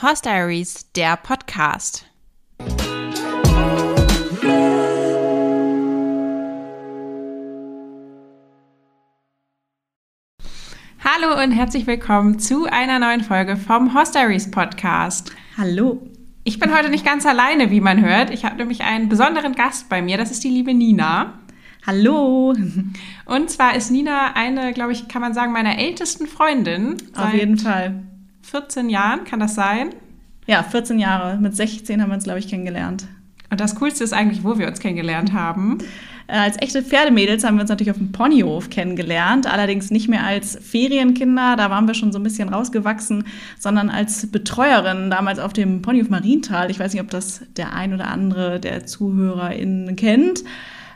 [0.00, 2.06] Horse Diaries, der Podcast.
[11.02, 15.32] Hallo und herzlich willkommen zu einer neuen Folge vom Horse Diaries Podcast.
[15.56, 16.00] Hallo.
[16.44, 18.30] Ich bin heute nicht ganz alleine, wie man hört.
[18.30, 20.16] Ich habe nämlich einen besonderen Gast bei mir.
[20.16, 21.40] Das ist die liebe Nina.
[21.84, 22.54] Hallo.
[23.24, 26.98] Und zwar ist Nina eine, glaube ich, kann man sagen, meiner ältesten Freundin.
[27.16, 28.04] Auf jeden Fall.
[28.50, 29.90] 14 Jahren, kann das sein?
[30.46, 31.38] Ja, 14 Jahre.
[31.38, 33.06] Mit 16 haben wir uns, glaube ich, kennengelernt.
[33.50, 35.78] Und das Coolste ist eigentlich, wo wir uns kennengelernt haben.
[36.26, 40.24] Äh, als echte Pferdemädels haben wir uns natürlich auf dem Ponyhof kennengelernt, allerdings nicht mehr
[40.24, 43.24] als Ferienkinder, da waren wir schon so ein bisschen rausgewachsen,
[43.58, 46.70] sondern als Betreuerin damals auf dem Ponyhof Marienthal.
[46.70, 50.44] Ich weiß nicht, ob das der ein oder andere der ZuhörerInnen kennt.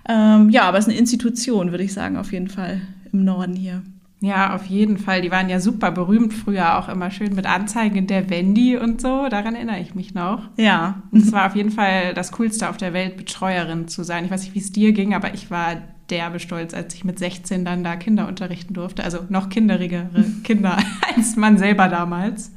[0.08, 3.54] Ähm, ja, aber es ist eine Institution, würde ich sagen, auf jeden Fall im Norden
[3.54, 3.82] hier.
[4.22, 5.20] Ja, auf jeden Fall.
[5.20, 9.28] Die waren ja super berühmt früher, auch immer schön mit Anzeigen der Wendy und so.
[9.28, 10.48] Daran erinnere ich mich noch.
[10.56, 11.02] Ja.
[11.10, 14.24] Und es war auf jeden Fall das Coolste auf der Welt, Betreuerin zu sein.
[14.24, 17.18] Ich weiß nicht, wie es dir ging, aber ich war derbe stolz, als ich mit
[17.18, 19.02] 16 dann da Kinder unterrichten durfte.
[19.02, 20.78] Also noch kinderigere Kinder
[21.16, 22.52] als man selber damals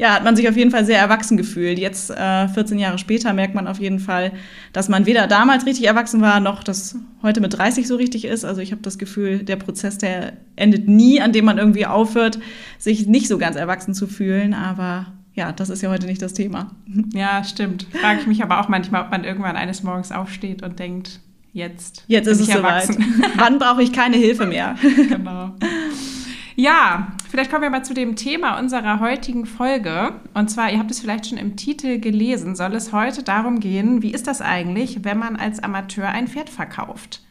[0.00, 1.78] ja, hat man sich auf jeden Fall sehr erwachsen gefühlt.
[1.78, 4.32] Jetzt, äh, 14 Jahre später, merkt man auf jeden Fall,
[4.72, 8.46] dass man weder damals richtig erwachsen war, noch das heute mit 30 so richtig ist.
[8.46, 12.38] Also ich habe das Gefühl, der Prozess, der endet nie, an dem man irgendwie aufhört,
[12.78, 14.54] sich nicht so ganz erwachsen zu fühlen.
[14.54, 16.70] Aber ja, das ist ja heute nicht das Thema.
[17.12, 17.86] Ja, stimmt.
[18.00, 21.20] Frage ich mich aber auch manchmal, ob man irgendwann eines Morgens aufsteht und denkt,
[21.52, 22.04] jetzt.
[22.06, 22.94] Jetzt ist es erwachsen.
[22.94, 23.32] soweit.
[23.36, 24.76] Wann brauche ich keine Hilfe mehr?
[25.10, 25.56] genau.
[26.56, 30.20] Ja, vielleicht kommen wir mal zu dem Thema unserer heutigen Folge.
[30.34, 34.02] Und zwar, ihr habt es vielleicht schon im Titel gelesen, soll es heute darum gehen,
[34.02, 37.22] wie ist das eigentlich, wenn man als Amateur ein Pferd verkauft?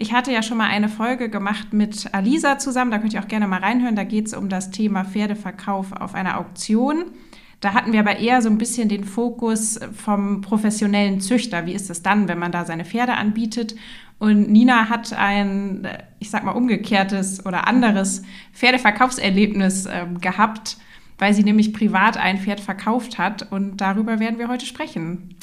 [0.00, 3.26] Ich hatte ja schon mal eine Folge gemacht mit Alisa zusammen, da könnt ihr auch
[3.26, 3.96] gerne mal reinhören.
[3.96, 7.06] Da geht es um das Thema Pferdeverkauf auf einer Auktion.
[7.60, 11.66] Da hatten wir aber eher so ein bisschen den Fokus vom professionellen Züchter.
[11.66, 13.74] Wie ist es dann, wenn man da seine Pferde anbietet?
[14.18, 15.86] Und Nina hat ein,
[16.18, 20.76] ich sag mal, umgekehrtes oder anderes Pferdeverkaufserlebnis äh, gehabt,
[21.18, 23.50] weil sie nämlich privat ein Pferd verkauft hat.
[23.50, 25.36] Und darüber werden wir heute sprechen.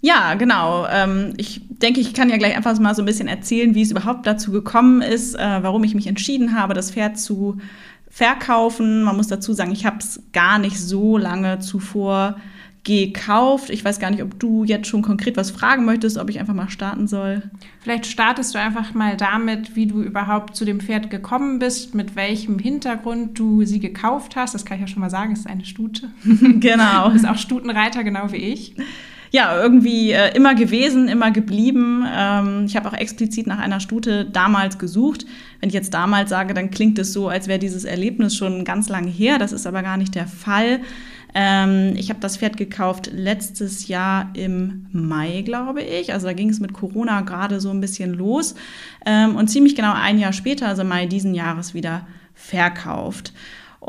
[0.00, 0.86] Ja, genau.
[0.86, 3.90] Ähm, ich denke, ich kann ja gleich einfach mal so ein bisschen erzählen, wie es
[3.90, 7.58] überhaupt dazu gekommen ist, äh, warum ich mich entschieden habe, das Pferd zu
[8.10, 9.02] verkaufen.
[9.02, 12.36] Man muss dazu sagen, ich habe es gar nicht so lange zuvor
[12.82, 13.68] gekauft.
[13.70, 16.54] Ich weiß gar nicht, ob du jetzt schon konkret was fragen möchtest, ob ich einfach
[16.54, 17.42] mal starten soll.
[17.80, 22.16] Vielleicht startest du einfach mal damit, wie du überhaupt zu dem Pferd gekommen bist, mit
[22.16, 24.54] welchem Hintergrund du sie gekauft hast.
[24.54, 26.10] Das kann ich ja schon mal sagen, es ist eine Stute.
[26.24, 27.08] genau.
[27.08, 28.74] Du bist auch Stutenreiter, genau wie ich.
[29.32, 32.04] Ja, irgendwie äh, immer gewesen, immer geblieben.
[32.12, 35.24] Ähm, ich habe auch explizit nach einer Stute damals gesucht.
[35.60, 38.88] Wenn ich jetzt damals sage, dann klingt es so, als wäre dieses Erlebnis schon ganz
[38.88, 39.38] lange her.
[39.38, 40.80] Das ist aber gar nicht der Fall.
[41.34, 46.12] Ähm, ich habe das Pferd gekauft letztes Jahr im Mai, glaube ich.
[46.12, 48.54] Also da ging es mit Corona gerade so ein bisschen los.
[49.06, 53.32] Ähm, und ziemlich genau ein Jahr später, also Mai diesen Jahres, wieder verkauft.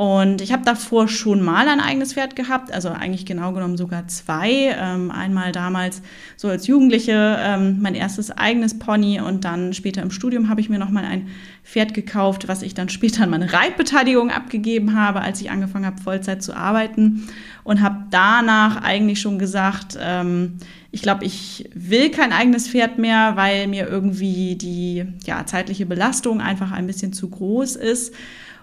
[0.02, 4.08] Und ich habe davor schon mal ein eigenes Pferd gehabt, also eigentlich genau genommen sogar
[4.08, 4.76] zwei.
[4.76, 6.02] Ähm, einmal damals
[6.38, 10.70] so als Jugendliche ähm, mein erstes eigenes Pony und dann später im Studium habe ich
[10.70, 11.28] mir nochmal ein
[11.64, 16.02] Pferd gekauft, was ich dann später an meine Reitbeteiligung abgegeben habe, als ich angefangen habe,
[16.02, 17.28] Vollzeit zu arbeiten.
[17.64, 20.58] Und habe danach eigentlich schon gesagt, ähm,
[20.90, 26.42] ich glaube, ich will kein eigenes Pferd mehr, weil mir irgendwie die ja, zeitliche Belastung
[26.42, 28.16] einfach ein bisschen zu groß ist.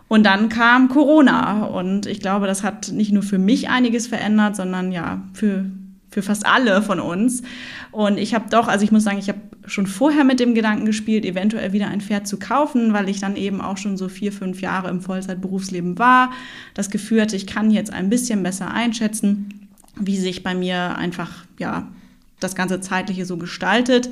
[0.08, 4.56] Und dann kam Corona und ich glaube, das hat nicht nur für mich einiges verändert,
[4.56, 5.66] sondern ja, für,
[6.10, 7.42] für fast alle von uns.
[7.92, 10.86] Und ich habe doch, also ich muss sagen, ich habe schon vorher mit dem Gedanken
[10.86, 14.32] gespielt, eventuell wieder ein Pferd zu kaufen, weil ich dann eben auch schon so vier,
[14.32, 16.30] fünf Jahre im Vollzeitberufsleben war.
[16.72, 19.68] Das Gefühl hatte, ich kann jetzt ein bisschen besser einschätzen,
[20.00, 21.88] wie sich bei mir einfach, ja,
[22.40, 24.10] das ganze Zeitliche so gestaltet.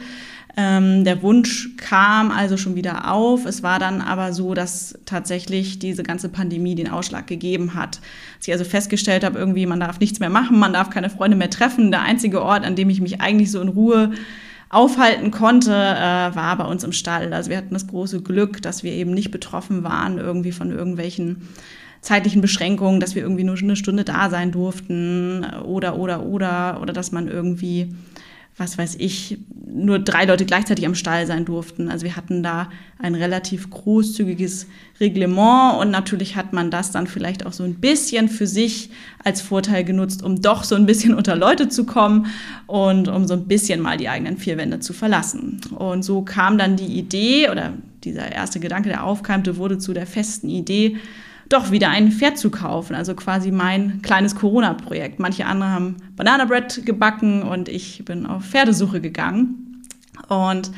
[0.57, 3.45] Ähm, der Wunsch kam also schon wieder auf.
[3.45, 8.01] Es war dann aber so, dass tatsächlich diese ganze Pandemie den Ausschlag gegeben hat.
[8.37, 11.37] Als ich also festgestellt habe, irgendwie, man darf nichts mehr machen, man darf keine Freunde
[11.37, 11.91] mehr treffen.
[11.91, 14.13] Der einzige Ort, an dem ich mich eigentlich so in Ruhe
[14.71, 17.33] aufhalten konnte, äh, war bei uns im Stall.
[17.33, 21.48] Also wir hatten das große Glück, dass wir eben nicht betroffen waren irgendwie von irgendwelchen
[22.01, 26.93] zeitlichen Beschränkungen, dass wir irgendwie nur eine Stunde da sein durften oder, oder, oder, oder
[26.93, 27.95] dass man irgendwie
[28.59, 31.91] was weiß ich, nur drei Leute gleichzeitig am Stall sein durften.
[31.91, 34.67] Also wir hatten da ein relativ großzügiges
[34.99, 38.91] Reglement und natürlich hat man das dann vielleicht auch so ein bisschen für sich
[39.23, 42.27] als Vorteil genutzt, um doch so ein bisschen unter Leute zu kommen
[42.67, 45.61] und um so ein bisschen mal die eigenen vier Wände zu verlassen.
[45.77, 47.75] Und so kam dann die Idee oder
[48.05, 50.97] dieser erste Gedanke, der aufkeimte, wurde zu der festen Idee,
[51.48, 52.95] doch wieder ein Pferd zu kaufen.
[52.95, 55.19] Also quasi mein kleines Corona-Projekt.
[55.19, 59.83] Manche andere haben Banana Bread gebacken und ich bin auf Pferdesuche gegangen.
[60.28, 60.71] Und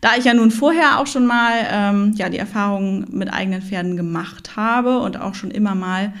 [0.00, 3.96] da ich ja nun vorher auch schon mal ähm, ja, die Erfahrungen mit eigenen Pferden
[3.96, 6.12] gemacht habe und auch schon immer mal,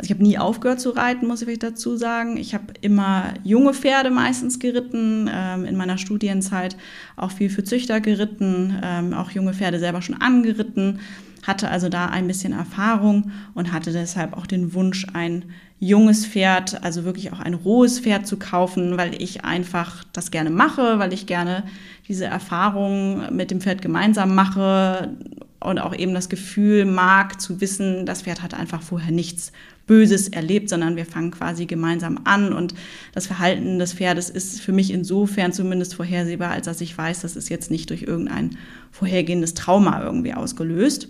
[0.00, 2.38] also ich habe nie aufgehört zu reiten, muss ich dazu sagen.
[2.38, 6.74] Ich habe immer junge Pferde meistens geritten, ähm, in meiner Studienzeit
[7.16, 11.00] auch viel für Züchter geritten, ähm, auch junge Pferde selber schon angeritten
[11.42, 15.46] hatte also da ein bisschen Erfahrung und hatte deshalb auch den Wunsch, ein
[15.78, 20.50] junges Pferd, also wirklich auch ein rohes Pferd zu kaufen, weil ich einfach das gerne
[20.50, 21.64] mache, weil ich gerne
[22.08, 25.16] diese Erfahrung mit dem Pferd gemeinsam mache
[25.62, 29.52] und auch eben das Gefühl mag zu wissen, das Pferd hat einfach vorher nichts
[29.86, 32.74] Böses erlebt, sondern wir fangen quasi gemeinsam an und
[33.12, 37.36] das Verhalten des Pferdes ist für mich insofern zumindest vorhersehbar, als dass ich weiß, das
[37.36, 38.56] ist jetzt nicht durch irgendein
[38.92, 41.08] vorhergehendes Trauma irgendwie ausgelöst.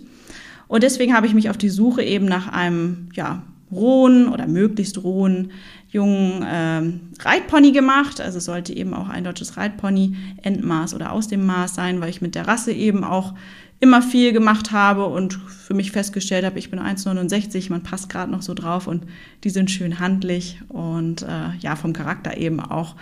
[0.67, 5.03] Und deswegen habe ich mich auf die Suche eben nach einem, ja, rohen oder möglichst
[5.03, 5.51] rohen
[5.89, 8.19] jungen ähm, Reitpony gemacht.
[8.19, 12.09] Also es sollte eben auch ein deutsches Reitpony Endmaß oder aus dem Maß sein, weil
[12.09, 13.33] ich mit der Rasse eben auch
[13.81, 18.31] immer viel gemacht habe und für mich festgestellt habe, ich bin 1,69, man passt gerade
[18.31, 19.05] noch so drauf und
[19.43, 22.95] die sind schön handlich und äh, ja, vom Charakter eben auch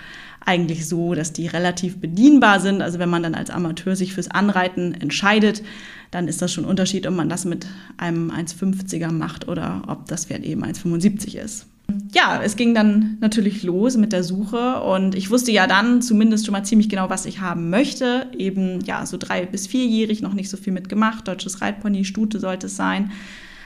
[0.46, 2.81] eigentlich so, dass die relativ bedienbar sind.
[2.81, 5.64] Also wenn man dann als Amateur sich fürs Anreiten entscheidet,
[6.12, 7.68] dann ist das schon ein Unterschied, ob man das mit
[7.98, 11.68] einem 1,50er macht oder ob das Pferd eben 1,75 ist.
[12.13, 16.45] Ja, es ging dann natürlich los mit der Suche und ich wusste ja dann zumindest
[16.45, 18.27] schon mal ziemlich genau, was ich haben möchte.
[18.38, 21.27] Eben ja, so drei bis vierjährig, noch nicht so viel mitgemacht.
[21.27, 23.12] Deutsches Reitpony, Stute sollte es sein.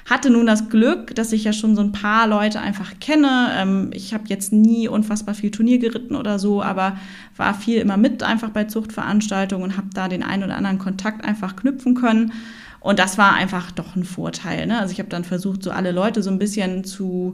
[0.09, 3.51] Hatte nun das Glück, dass ich ja schon so ein paar Leute einfach kenne.
[3.55, 6.97] Ähm, ich habe jetzt nie unfassbar viel Turnier geritten oder so, aber
[7.37, 11.23] war viel immer mit einfach bei Zuchtveranstaltungen und habe da den einen oder anderen Kontakt
[11.23, 12.33] einfach knüpfen können.
[12.81, 14.67] Und das war einfach doch ein Vorteil.
[14.67, 14.77] Ne?
[14.77, 17.33] Also ich habe dann versucht, so alle Leute so ein bisschen zu,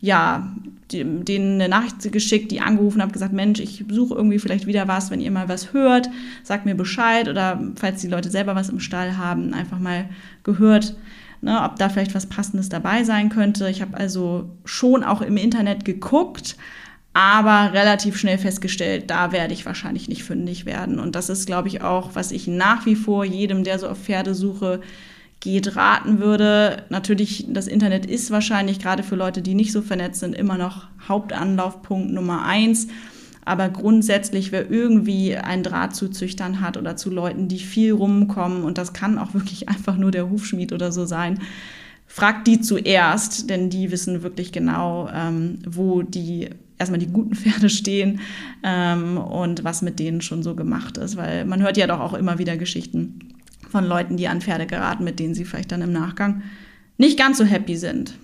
[0.00, 0.54] ja,
[0.90, 5.10] denen eine Nachricht geschickt, die angerufen habe, gesagt, Mensch, ich suche irgendwie vielleicht wieder was,
[5.10, 6.08] wenn ihr mal was hört,
[6.42, 10.08] sagt mir Bescheid oder falls die Leute selber was im Stall haben, einfach mal
[10.44, 10.96] gehört,
[11.42, 13.68] ne, ob da vielleicht was Passendes dabei sein könnte.
[13.68, 16.56] Ich habe also schon auch im Internet geguckt,
[17.12, 20.98] aber relativ schnell festgestellt, da werde ich wahrscheinlich nicht fündig werden.
[20.98, 23.98] Und das ist, glaube ich, auch, was ich nach wie vor jedem, der so auf
[23.98, 24.80] Pferde suche,
[25.40, 26.84] geht, raten würde.
[26.88, 30.86] Natürlich, das Internet ist wahrscheinlich gerade für Leute, die nicht so vernetzt sind, immer noch
[31.08, 32.88] Hauptanlaufpunkt Nummer eins.
[33.44, 38.62] Aber grundsätzlich, wer irgendwie einen Draht zu Züchtern hat oder zu Leuten, die viel rumkommen,
[38.62, 41.40] und das kann auch wirklich einfach nur der Hufschmied oder so sein,
[42.06, 47.70] fragt die zuerst, denn die wissen wirklich genau, ähm, wo die erstmal die guten Pferde
[47.70, 48.20] stehen
[48.64, 51.16] ähm, und was mit denen schon so gemacht ist.
[51.16, 53.37] Weil man hört ja doch auch immer wieder Geschichten
[53.70, 56.42] von Leuten, die an Pferde geraten, mit denen sie vielleicht dann im Nachgang
[56.96, 58.18] nicht ganz so happy sind.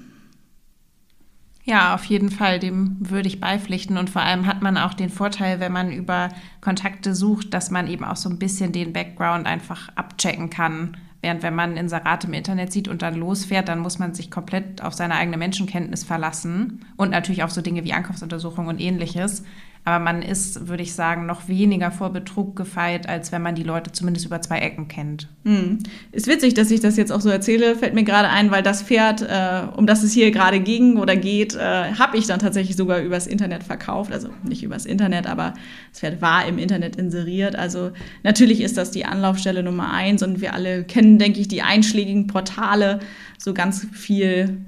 [1.66, 3.96] Ja, auf jeden Fall, dem würde ich beipflichten.
[3.96, 6.28] Und vor allem hat man auch den Vorteil, wenn man über
[6.60, 10.98] Kontakte sucht, dass man eben auch so ein bisschen den Background einfach abchecken kann.
[11.22, 14.82] Während wenn man Inserate im Internet sieht und dann losfährt, dann muss man sich komplett
[14.82, 19.42] auf seine eigene Menschenkenntnis verlassen und natürlich auf so Dinge wie Ankaufsuntersuchung und ähnliches.
[19.86, 23.62] Aber man ist, würde ich sagen, noch weniger vor Betrug gefeit, als wenn man die
[23.62, 25.28] Leute zumindest über zwei Ecken kennt.
[25.44, 25.80] Hm.
[26.10, 28.82] Ist witzig, dass ich das jetzt auch so erzähle, fällt mir gerade ein, weil das
[28.82, 32.76] Pferd, äh, um das es hier gerade ging oder geht, äh, habe ich dann tatsächlich
[32.76, 34.10] sogar übers Internet verkauft.
[34.10, 35.52] Also nicht übers Internet, aber
[35.90, 37.54] das Pferd war im Internet inseriert.
[37.54, 37.90] Also
[38.22, 42.26] natürlich ist das die Anlaufstelle Nummer eins und wir alle kennen, denke ich, die einschlägigen
[42.26, 43.00] Portale.
[43.36, 44.64] So ganz viel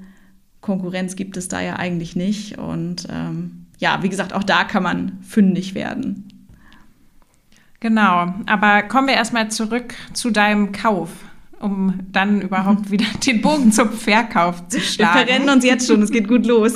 [0.61, 2.59] Konkurrenz gibt es da ja eigentlich nicht.
[2.59, 6.27] Und ähm, ja, wie gesagt, auch da kann man fündig werden.
[7.79, 11.11] Genau, aber kommen wir erstmal zurück zu deinem Kauf
[11.59, 15.19] um dann überhaupt wieder den Bogen zum Verkauf zu schlagen.
[15.19, 16.73] Wir verrennen uns jetzt schon, es geht gut los.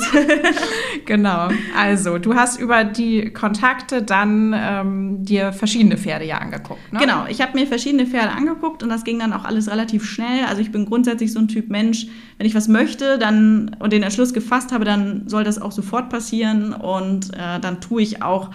[1.06, 1.48] genau.
[1.76, 6.92] Also, du hast über die Kontakte dann ähm, dir verschiedene Pferde ja angeguckt.
[6.92, 7.00] Ne?
[7.00, 10.44] Genau, ich habe mir verschiedene Pferde angeguckt und das ging dann auch alles relativ schnell.
[10.48, 12.06] Also ich bin grundsätzlich so ein Typ Mensch,
[12.38, 16.08] wenn ich was möchte dann und den Entschluss gefasst habe, dann soll das auch sofort
[16.10, 18.50] passieren und äh, dann tue ich auch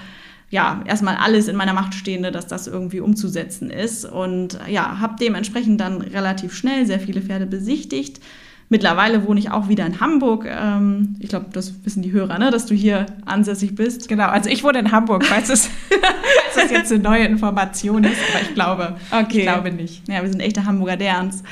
[0.50, 4.06] ja, erstmal alles in meiner Macht Stehende, dass das irgendwie umzusetzen ist.
[4.06, 8.22] Und ja, habe dementsprechend dann relativ schnell sehr viele Pferde besichtigt.
[8.70, 10.46] Mittlerweile wohne ich auch wieder in Hamburg.
[10.46, 14.10] Ähm, ich glaube, das wissen die Hörer, ne, dass du hier ansässig bist.
[14.10, 15.70] Genau, also ich wohne in Hamburg, falls es,
[16.52, 19.38] falls es jetzt eine neue Information ist, aber ich glaube, okay.
[19.40, 20.08] ich glaube nicht.
[20.10, 21.44] Ja, wir sind echte Hamburger Derns.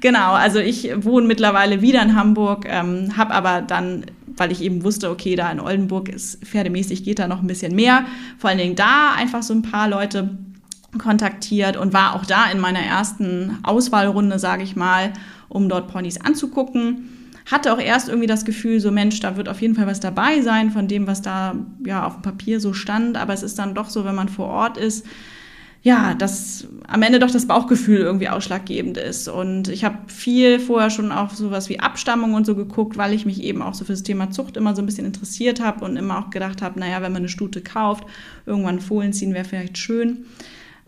[0.00, 4.06] Genau, also ich wohne mittlerweile wieder in Hamburg, ähm, habe aber dann
[4.36, 7.74] weil ich eben wusste, okay, da in Oldenburg ist pferdemäßig geht da noch ein bisschen
[7.74, 8.04] mehr.
[8.38, 10.36] Vor allen Dingen da einfach so ein paar Leute
[10.98, 15.12] kontaktiert und war auch da in meiner ersten Auswahlrunde, sage ich mal,
[15.48, 17.08] um dort Ponys anzugucken.
[17.50, 20.42] hatte auch erst irgendwie das Gefühl, so Mensch, da wird auf jeden Fall was dabei
[20.42, 23.16] sein von dem, was da ja auf dem Papier so stand.
[23.16, 25.04] Aber es ist dann doch so, wenn man vor Ort ist,
[25.84, 29.26] ja, dass am Ende doch das Bauchgefühl irgendwie ausschlaggebend ist.
[29.28, 33.26] Und ich habe viel vorher schon auf sowas wie Abstammung und so geguckt, weil ich
[33.26, 35.96] mich eben auch so für das Thema Zucht immer so ein bisschen interessiert habe und
[35.96, 38.04] immer auch gedacht habe, naja, wenn man eine Stute kauft,
[38.46, 40.24] irgendwann Fohlen ziehen wäre vielleicht schön.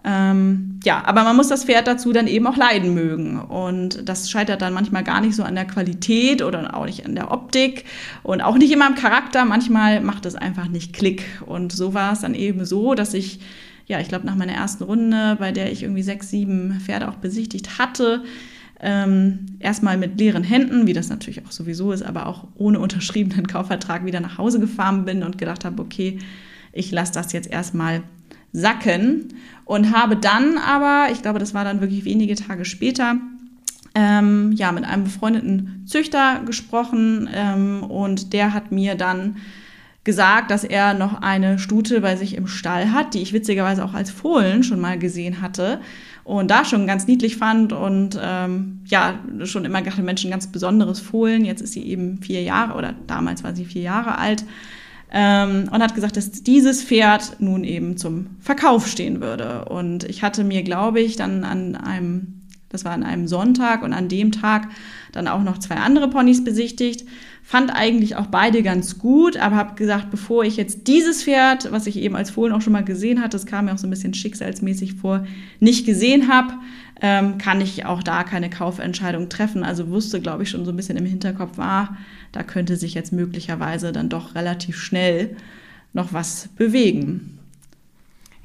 [0.07, 3.41] Ähm, ja, aber man muss das Pferd dazu dann eben auch leiden mögen.
[3.41, 7.17] Und das scheitert dann manchmal gar nicht so an der Qualität oder auch nicht an
[7.17, 7.85] der Optik
[8.23, 9.45] und auch nicht immer am Charakter.
[9.45, 11.25] Manchmal macht es einfach nicht Klick.
[11.47, 13.41] Und so war es dann eben so, dass ich
[13.87, 17.17] ja, ich glaube, nach meiner ersten Runde, bei der ich irgendwie sechs, sieben Pferde auch
[17.17, 18.25] besichtigt hatte,
[18.81, 23.47] ähm, erstmal mit leeren Händen, wie das natürlich auch sowieso ist, aber auch ohne unterschriebenen
[23.47, 26.19] Kaufvertrag wieder nach Hause gefahren bin und gedacht habe, okay,
[26.73, 28.03] ich lasse das jetzt erstmal
[28.53, 29.29] sacken.
[29.65, 33.17] Und habe dann aber, ich glaube, das war dann wirklich wenige Tage später,
[33.95, 39.37] ähm, ja, mit einem befreundeten Züchter gesprochen ähm, und der hat mir dann
[40.05, 43.95] gesagt, dass er noch eine Stute bei sich im Stall hat, die ich witzigerweise auch
[43.95, 45.81] als Fohlen schon mal gesehen hatte
[46.25, 50.47] und da schon ganz niedlich fand und ähm, ja, schon immer gedacht, Mensch, ein ganz
[50.47, 51.45] besonderes Fohlen.
[51.45, 54.45] Jetzt ist sie eben vier Jahre oder damals war sie vier Jahre alt
[55.11, 59.67] ähm, und hat gesagt, dass dieses Pferd nun eben zum Verkauf stehen würde.
[59.67, 63.93] Und ich hatte mir, glaube ich, dann an einem, das war an einem Sonntag und
[63.93, 64.69] an dem Tag
[65.13, 67.07] dann auch noch zwei andere Ponys besichtigt
[67.47, 71.87] fand eigentlich auch beide ganz gut, aber habe gesagt, bevor ich jetzt dieses Pferd, was
[71.87, 73.91] ich eben als Fohlen auch schon mal gesehen hatte, das kam mir auch so ein
[73.91, 75.27] bisschen schicksalsmäßig vor,
[75.61, 76.55] nicht gesehen habe,
[77.03, 79.63] ähm, kann ich auch da keine Kaufentscheidung treffen.
[79.63, 81.99] Also wusste, glaube ich, schon so ein bisschen im Hinterkopf war,
[82.33, 85.37] da könnte sich jetzt möglicherweise dann doch relativ schnell
[85.93, 87.39] noch was bewegen.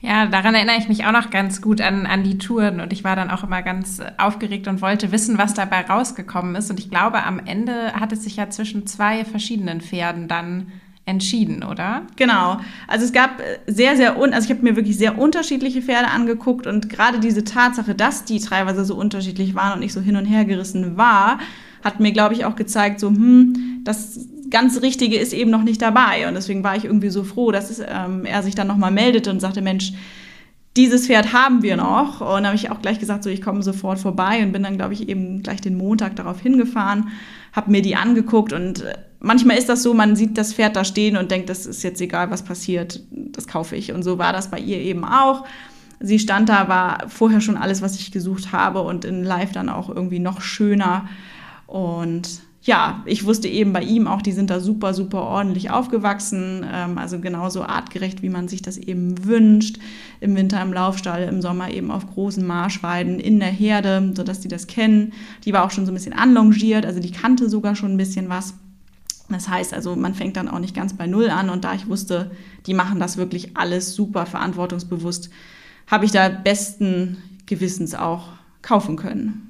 [0.02, 3.04] Ja, daran erinnere ich mich auch noch ganz gut an, an die Touren und ich
[3.04, 6.70] war dann auch immer ganz aufgeregt und wollte wissen, was dabei rausgekommen ist.
[6.70, 10.68] Und ich glaube, am Ende hat es sich ja zwischen zwei verschiedenen Pferden dann
[11.06, 12.04] entschieden, oder?
[12.16, 12.60] Genau.
[12.88, 16.66] Also es gab sehr, sehr, un also ich habe mir wirklich sehr unterschiedliche Pferde angeguckt
[16.68, 20.26] und gerade diese Tatsache, dass die teilweise so unterschiedlich waren und ich so hin und
[20.26, 21.40] her gerissen war,
[21.84, 25.82] hat mir, glaube ich, auch gezeigt, so, hm, das ganz Richtige ist eben noch nicht
[25.82, 26.28] dabei.
[26.28, 29.30] Und deswegen war ich irgendwie so froh, dass es, ähm, er sich dann nochmal meldete
[29.30, 29.94] und sagte, Mensch,
[30.78, 32.22] dieses Pferd haben wir noch.
[32.22, 34.94] Und habe ich auch gleich gesagt, so ich komme sofort vorbei und bin dann, glaube
[34.94, 37.10] ich, eben gleich den Montag darauf hingefahren,
[37.54, 40.84] habe mir die angeguckt und äh, manchmal ist das so, man sieht das Pferd da
[40.84, 43.92] stehen und denkt, das ist jetzt egal, was passiert, das kaufe ich.
[43.92, 45.46] Und so war das bei ihr eben auch.
[46.00, 49.68] Sie stand da, war vorher schon alles, was ich gesucht habe und in Live dann
[49.68, 51.10] auch irgendwie noch schöner.
[51.68, 56.64] Und ja, ich wusste eben bei ihm auch, die sind da super, super ordentlich aufgewachsen,
[56.72, 59.80] ähm, also genauso artgerecht, wie man sich das eben wünscht.
[60.20, 64.50] Im Winter im Laufstall, im Sommer eben auf großen Marschweiden in der Herde, sodass die
[64.50, 65.14] das kennen.
[65.46, 68.30] Die war auch schon so ein bisschen anlongiert, also die kannte sogar schon ein bisschen
[68.30, 68.54] was.
[69.30, 71.88] Das heißt also, man fängt dann auch nicht ganz bei Null an und da ich
[71.88, 72.30] wusste,
[72.68, 75.32] die machen das wirklich alles super verantwortungsbewusst,
[75.88, 78.28] habe ich da besten Gewissens auch
[78.62, 79.49] kaufen können.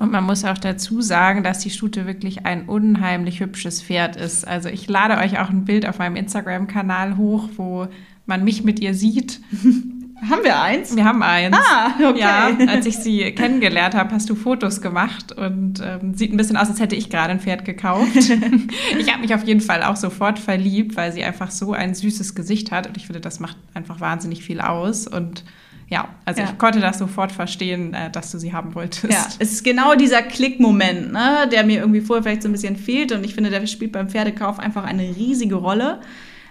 [0.00, 4.48] Und man muss auch dazu sagen, dass die Stute wirklich ein unheimlich hübsches Pferd ist.
[4.48, 7.86] Also ich lade euch auch ein Bild auf meinem Instagram-Kanal hoch, wo
[8.24, 9.40] man mich mit ihr sieht.
[10.30, 10.96] Haben wir eins?
[10.96, 11.56] Wir haben eins.
[11.56, 12.18] Ah, okay.
[12.18, 16.58] Ja, als ich sie kennengelernt habe, hast du Fotos gemacht und ähm, sieht ein bisschen
[16.58, 18.14] aus, als hätte ich gerade ein Pferd gekauft.
[18.98, 22.34] ich habe mich auf jeden Fall auch sofort verliebt, weil sie einfach so ein süßes
[22.34, 25.44] Gesicht hat und ich finde, das macht einfach wahnsinnig viel aus und
[25.90, 26.48] ja, also ja.
[26.48, 29.12] ich konnte das sofort verstehen, äh, dass du sie haben wolltest.
[29.12, 32.76] Ja, es ist genau dieser Klickmoment, ne, der mir irgendwie vorher vielleicht so ein bisschen
[32.76, 36.00] fehlt und ich finde, der spielt beim Pferdekauf einfach eine riesige Rolle.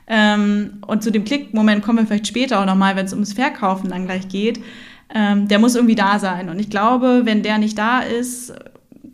[0.08, 3.90] Ähm, und zu dem Klickmoment kommen wir vielleicht später auch nochmal, wenn es ums Verkaufen
[3.90, 4.60] dann gleich geht.
[5.14, 6.50] Ähm, der muss irgendwie da sein.
[6.50, 8.54] Und ich glaube, wenn der nicht da ist,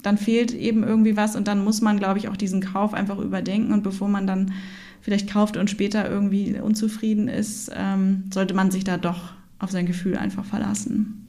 [0.02, 3.20] dann fehlt eben irgendwie was und dann muss man, glaube ich, auch diesen Kauf einfach
[3.20, 4.54] überdenken und bevor man dann
[5.02, 9.86] vielleicht kauft und später irgendwie unzufrieden ist, ähm, sollte man sich da doch auf sein
[9.86, 11.26] Gefühl einfach verlassen.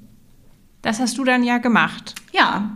[0.87, 2.15] Das hast du dann ja gemacht.
[2.33, 2.73] Ja,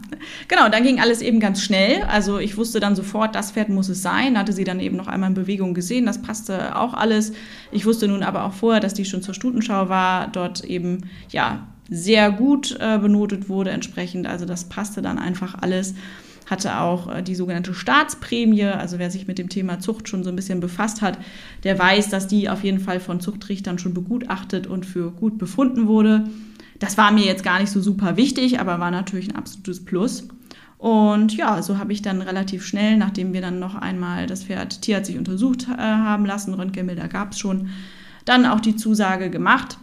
[0.48, 0.68] genau.
[0.68, 2.02] Dann ging alles eben ganz schnell.
[2.02, 4.36] Also ich wusste dann sofort, das Pferd muss es sein.
[4.36, 6.06] Hatte sie dann eben noch einmal in Bewegung gesehen.
[6.06, 7.32] Das passte auch alles.
[7.70, 11.68] Ich wusste nun aber auch vorher, dass die schon zur Stutenschau war, dort eben ja
[11.88, 14.26] sehr gut äh, benotet wurde entsprechend.
[14.26, 15.94] Also das passte dann einfach alles
[16.50, 18.64] hatte auch äh, die sogenannte Staatsprämie.
[18.64, 21.18] Also wer sich mit dem Thema Zucht schon so ein bisschen befasst hat,
[21.62, 25.86] der weiß, dass die auf jeden Fall von Zuchtrichtern schon begutachtet und für gut befunden
[25.86, 26.28] wurde.
[26.80, 30.28] Das war mir jetzt gar nicht so super wichtig, aber war natürlich ein absolutes Plus.
[30.78, 34.80] Und ja, so habe ich dann relativ schnell, nachdem wir dann noch einmal das Pferd
[34.80, 37.68] tierärztlich untersucht äh, haben lassen, Röntgenbilder gab es schon,
[38.24, 39.78] dann auch die Zusage gemacht.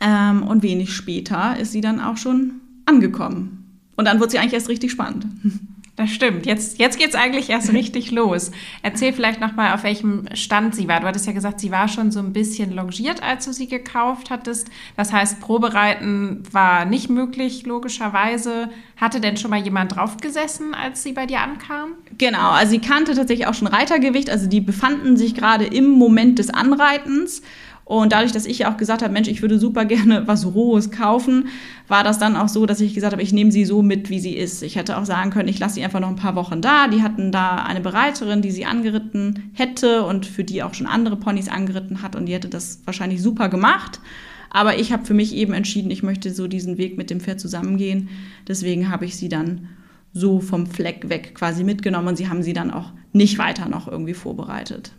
[0.00, 2.54] Ähm, und wenig später ist sie dann auch schon
[2.86, 3.80] angekommen.
[3.96, 5.26] Und dann wird sie eigentlich erst richtig spannend.
[5.96, 6.44] Das stimmt.
[6.44, 8.50] Jetzt, jetzt geht es eigentlich erst richtig los.
[8.82, 10.98] Erzähl vielleicht nochmal, auf welchem Stand sie war.
[10.98, 14.30] Du hattest ja gesagt, sie war schon so ein bisschen longiert, als du sie gekauft
[14.30, 14.68] hattest.
[14.96, 18.70] Das heißt, Probereiten war nicht möglich, logischerweise.
[18.96, 21.92] Hatte denn schon mal jemand draufgesessen, als sie bei dir ankam?
[22.18, 24.30] Genau, also sie kannte tatsächlich auch schon Reitergewicht.
[24.30, 27.42] Also die befanden sich gerade im Moment des Anreitens.
[27.84, 31.48] Und dadurch, dass ich auch gesagt habe, Mensch, ich würde super gerne was Rohes kaufen,
[31.86, 34.20] war das dann auch so, dass ich gesagt habe, ich nehme sie so mit, wie
[34.20, 34.62] sie ist.
[34.62, 36.88] Ich hätte auch sagen können, ich lasse sie einfach noch ein paar Wochen da.
[36.88, 41.16] Die hatten da eine Bereiterin, die sie angeritten hätte und für die auch schon andere
[41.16, 44.00] Ponys angeritten hat und die hätte das wahrscheinlich super gemacht.
[44.48, 47.40] Aber ich habe für mich eben entschieden, ich möchte so diesen Weg mit dem Pferd
[47.40, 48.08] zusammengehen.
[48.46, 49.68] Deswegen habe ich sie dann
[50.14, 53.88] so vom Fleck weg quasi mitgenommen und sie haben sie dann auch nicht weiter noch
[53.88, 54.92] irgendwie vorbereitet.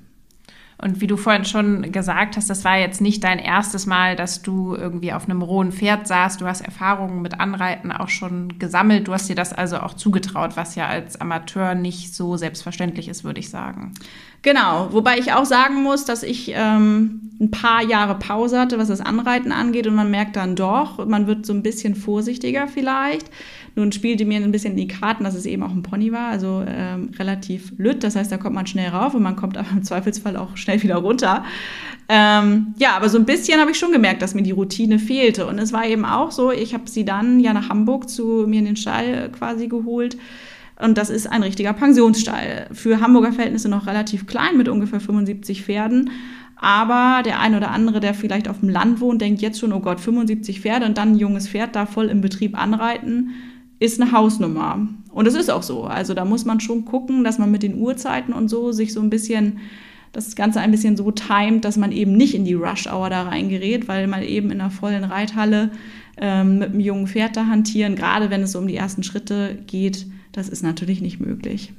[0.77, 4.41] Und wie du vorhin schon gesagt hast, das war jetzt nicht dein erstes Mal, dass
[4.41, 6.41] du irgendwie auf einem rohen Pferd saßt.
[6.41, 9.07] Du hast Erfahrungen mit Anreiten auch schon gesammelt.
[9.07, 13.23] Du hast dir das also auch zugetraut, was ja als Amateur nicht so selbstverständlich ist,
[13.23, 13.93] würde ich sagen.
[14.45, 18.89] Genau, wobei ich auch sagen muss, dass ich ähm, ein paar Jahre Pause hatte, was
[18.89, 19.87] das Anreiten angeht.
[19.87, 23.31] Und man merkt dann doch, man wird so ein bisschen vorsichtiger vielleicht.
[23.73, 26.27] Nun spielte mir ein bisschen in die Karten, dass es eben auch ein Pony war,
[26.27, 28.03] also ähm, relativ lütt.
[28.03, 30.83] Das heißt, da kommt man schnell rauf und man kommt aber im Zweifelsfall auch schnell
[30.83, 31.43] wieder runter.
[32.07, 35.47] Ähm, ja, aber so ein bisschen habe ich schon gemerkt, dass mir die Routine fehlte.
[35.47, 38.59] Und es war eben auch so, ich habe sie dann ja nach Hamburg zu mir
[38.59, 40.17] in den Stall quasi geholt.
[40.79, 42.67] Und das ist ein richtiger Pensionsstall.
[42.71, 46.11] Für Hamburger Verhältnisse noch relativ klein mit ungefähr 75 Pferden.
[46.57, 49.79] Aber der ein oder andere, der vielleicht auf dem Land wohnt, denkt jetzt schon, oh
[49.79, 53.31] Gott, 75 Pferde und dann ein junges Pferd da voll im Betrieb anreiten
[53.79, 54.87] ist eine Hausnummer.
[55.11, 55.83] Und es ist auch so.
[55.83, 59.01] Also da muss man schon gucken, dass man mit den Uhrzeiten und so sich so
[59.01, 59.59] ein bisschen
[60.11, 63.87] das Ganze ein bisschen so timet, dass man eben nicht in die Rush-Hour da reingerät,
[63.89, 65.71] weil man eben in einer vollen Reithalle
[66.17, 69.57] ähm, mit einem jungen Pferd da hantieren, gerade wenn es so um die ersten Schritte
[69.67, 70.05] geht,
[70.35, 71.71] das ist natürlich nicht möglich.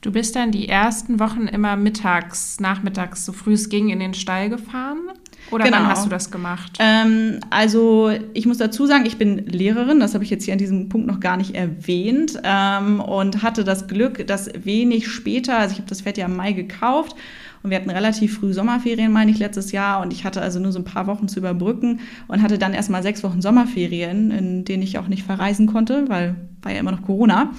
[0.00, 4.14] Du bist dann die ersten Wochen immer mittags, nachmittags, so früh es ging, in den
[4.14, 4.98] Stall gefahren?
[5.50, 5.76] Oder genau.
[5.76, 6.78] wann hast du das gemacht?
[6.78, 10.58] Ähm, also ich muss dazu sagen, ich bin Lehrerin, das habe ich jetzt hier an
[10.58, 15.72] diesem Punkt noch gar nicht erwähnt ähm, und hatte das Glück, dass wenig später, also
[15.72, 17.14] ich habe das Pferd ja im Mai gekauft
[17.62, 20.00] und wir hatten relativ früh Sommerferien, meine ich, letztes Jahr.
[20.00, 23.02] Und ich hatte also nur so ein paar Wochen zu überbrücken und hatte dann erstmal
[23.02, 27.02] sechs Wochen Sommerferien, in denen ich auch nicht verreisen konnte, weil war ja immer noch
[27.02, 27.52] Corona.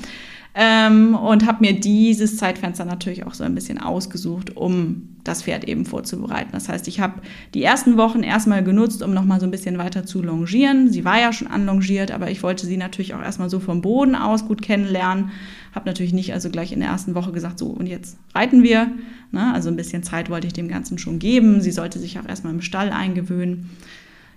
[0.54, 5.64] Ähm, und habe mir dieses Zeitfenster natürlich auch so ein bisschen ausgesucht, um das Pferd
[5.66, 6.50] eben vorzubereiten.
[6.52, 7.22] Das heißt, ich habe
[7.54, 10.92] die ersten Wochen erstmal genutzt, um nochmal so ein bisschen weiter zu longieren.
[10.92, 14.16] Sie war ja schon anlongiert, aber ich wollte sie natürlich auch erstmal so vom Boden
[14.16, 15.32] aus gut kennenlernen.
[15.74, 18.92] Habe natürlich nicht also gleich in der ersten Woche gesagt, so und jetzt reiten wir.
[19.32, 19.54] Ne?
[19.54, 21.62] Also ein bisschen Zeit wollte ich dem Ganzen schon geben.
[21.62, 23.70] Sie sollte sich auch erstmal im Stall eingewöhnen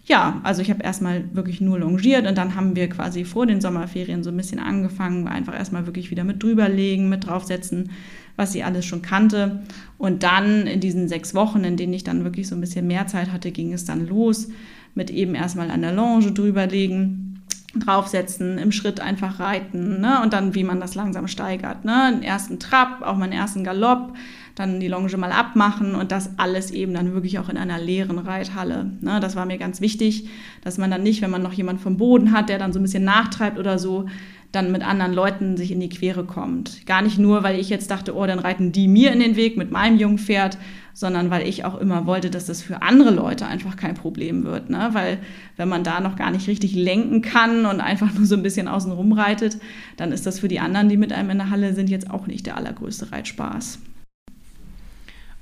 [0.06, 3.62] ja, also ich habe erstmal wirklich nur longiert und dann haben wir quasi vor den
[3.62, 7.90] Sommerferien so ein bisschen angefangen, einfach erstmal wirklich wieder mit drüberlegen, mit draufsetzen,
[8.36, 9.62] was sie alles schon kannte.
[9.96, 13.06] Und dann in diesen sechs Wochen, in denen ich dann wirklich so ein bisschen mehr
[13.06, 14.48] Zeit hatte, ging es dann los
[14.94, 17.42] mit eben erstmal an der Longe drüberlegen,
[17.74, 20.20] draufsetzen, im Schritt einfach reiten ne?
[20.22, 21.84] und dann, wie man das langsam steigert.
[21.84, 22.12] Ne?
[22.12, 24.14] Den ersten Trab, auch mal einen ersten Galopp
[24.54, 28.18] dann die Longe mal abmachen und das alles eben dann wirklich auch in einer leeren
[28.18, 28.92] Reithalle.
[29.00, 30.28] Ne, das war mir ganz wichtig,
[30.62, 32.82] dass man dann nicht, wenn man noch jemand vom Boden hat, der dann so ein
[32.82, 34.06] bisschen nachtreibt oder so,
[34.52, 36.86] dann mit anderen Leuten sich in die Quere kommt.
[36.86, 39.56] Gar nicht nur, weil ich jetzt dachte, oh, dann reiten die mir in den Weg
[39.56, 40.58] mit meinem jungen Pferd,
[40.92, 44.70] sondern weil ich auch immer wollte, dass das für andere Leute einfach kein Problem wird.
[44.70, 44.90] Ne?
[44.92, 45.18] Weil
[45.56, 48.68] wenn man da noch gar nicht richtig lenken kann und einfach nur so ein bisschen
[48.68, 49.58] außen rum reitet,
[49.96, 52.28] dann ist das für die anderen, die mit einem in der Halle sind, jetzt auch
[52.28, 53.80] nicht der allergrößte Reitspaß.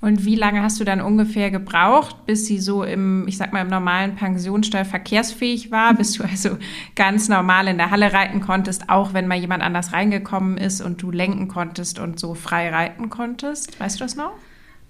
[0.03, 3.63] Und wie lange hast du dann ungefähr gebraucht, bis sie so im, ich sag mal,
[3.63, 6.59] im normalen Pensionsstall verkehrsfähig war, bis du also
[6.97, 11.01] ganz normal in der Halle reiten konntest, auch wenn mal jemand anders reingekommen ist und
[11.01, 13.79] du lenken konntest und so frei reiten konntest?
[13.79, 14.33] Weißt du das noch?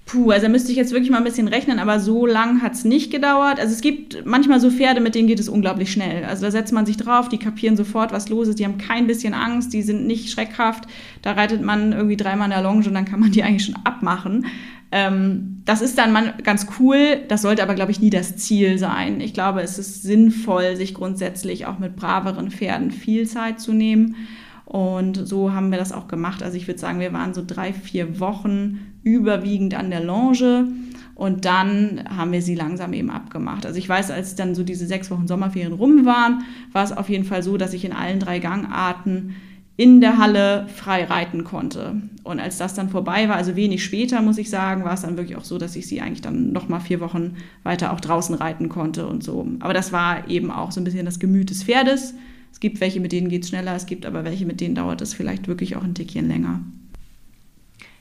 [0.07, 2.85] Puh, also müsste ich jetzt wirklich mal ein bisschen rechnen, aber so lang hat es
[2.85, 3.61] nicht gedauert.
[3.61, 6.25] Also es gibt manchmal so Pferde, mit denen geht es unglaublich schnell.
[6.25, 9.07] Also da setzt man sich drauf, die kapieren sofort, was los ist, die haben kein
[9.07, 10.85] bisschen Angst, die sind nicht schreckhaft.
[11.21, 13.77] Da reitet man irgendwie dreimal in der Longe und dann kann man die eigentlich schon
[13.85, 14.47] abmachen.
[14.93, 18.79] Ähm, das ist dann man, ganz cool, das sollte aber, glaube ich, nie das Ziel
[18.79, 19.21] sein.
[19.21, 24.17] Ich glaube, es ist sinnvoll, sich grundsätzlich auch mit braveren Pferden viel Zeit zu nehmen.
[24.67, 26.43] Und so haben wir das auch gemacht.
[26.43, 30.69] Also ich würde sagen, wir waren so drei, vier Wochen überwiegend an der Longe
[31.15, 33.67] und dann haben wir sie langsam eben abgemacht.
[33.67, 37.09] Also ich weiß, als dann so diese sechs Wochen Sommerferien rum waren, war es auf
[37.09, 39.37] jeden Fall so, dass ich in allen drei Gangarten
[39.77, 41.97] in der Halle frei reiten konnte.
[42.25, 45.17] Und als das dann vorbei war, also wenig später, muss ich sagen, war es dann
[45.17, 48.35] wirklich auch so, dass ich sie eigentlich dann noch mal vier Wochen weiter auch draußen
[48.35, 49.47] reiten konnte und so.
[49.61, 52.15] Aber das war eben auch so ein bisschen das Gemüt des Pferdes.
[52.53, 55.01] Es gibt welche, mit denen geht es schneller, es gibt aber welche, mit denen dauert
[55.01, 56.61] es vielleicht wirklich auch ein Tickchen länger.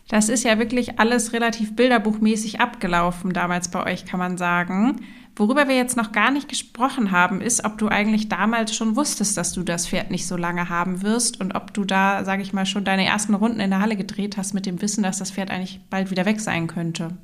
[0.09, 4.97] Das ist ja wirklich alles relativ bilderbuchmäßig abgelaufen damals bei euch, kann man sagen.
[5.35, 9.37] Worüber wir jetzt noch gar nicht gesprochen haben, ist, ob du eigentlich damals schon wusstest,
[9.37, 12.51] dass du das Pferd nicht so lange haben wirst und ob du da, sage ich
[12.51, 15.31] mal, schon deine ersten Runden in der Halle gedreht hast mit dem Wissen, dass das
[15.31, 17.17] Pferd eigentlich bald wieder weg sein könnte.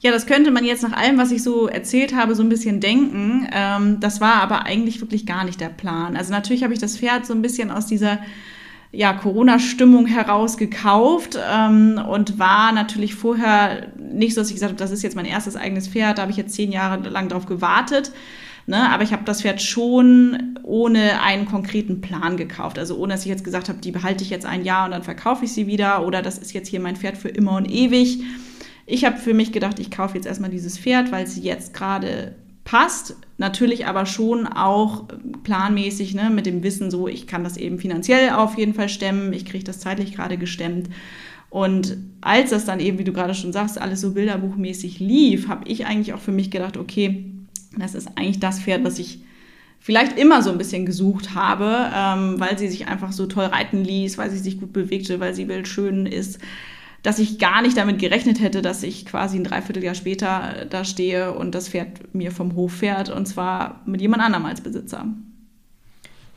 [0.00, 2.80] Ja, das könnte man jetzt nach allem, was ich so erzählt habe, so ein bisschen
[2.80, 3.46] denken.
[3.52, 6.16] Ähm, das war aber eigentlich wirklich gar nicht der Plan.
[6.16, 8.18] Also natürlich habe ich das Pferd so ein bisschen aus dieser
[8.92, 14.78] ja, Corona-Stimmung heraus gekauft ähm, und war natürlich vorher nicht so, dass ich gesagt habe,
[14.78, 17.46] das ist jetzt mein erstes eigenes Pferd, da habe ich jetzt zehn Jahre lang drauf
[17.46, 18.12] gewartet.
[18.66, 18.90] Ne?
[18.90, 22.78] Aber ich habe das Pferd schon ohne einen konkreten Plan gekauft.
[22.78, 25.02] Also ohne, dass ich jetzt gesagt habe, die behalte ich jetzt ein Jahr und dann
[25.02, 28.20] verkaufe ich sie wieder oder das ist jetzt hier mein Pferd für immer und ewig.
[28.84, 32.34] Ich habe für mich gedacht, ich kaufe jetzt erstmal dieses Pferd, weil es jetzt gerade
[32.64, 33.16] passt.
[33.38, 35.04] Natürlich aber schon auch
[35.42, 39.32] planmäßig ne, mit dem Wissen, so ich kann das eben finanziell auf jeden Fall stemmen,
[39.32, 40.88] ich kriege das zeitlich gerade gestemmt.
[41.50, 45.68] Und als das dann eben, wie du gerade schon sagst, alles so bilderbuchmäßig lief, habe
[45.68, 47.26] ich eigentlich auch für mich gedacht, okay,
[47.76, 49.20] das ist eigentlich das Pferd, was ich
[49.78, 53.84] vielleicht immer so ein bisschen gesucht habe, ähm, weil sie sich einfach so toll reiten
[53.84, 56.38] ließ, weil sie sich gut bewegte, weil sie bildschön ist
[57.02, 61.32] dass ich gar nicht damit gerechnet hätte, dass ich quasi ein Dreivierteljahr später da stehe
[61.32, 65.06] und das Pferd mir vom Hof fährt und zwar mit jemand anderem als Besitzer.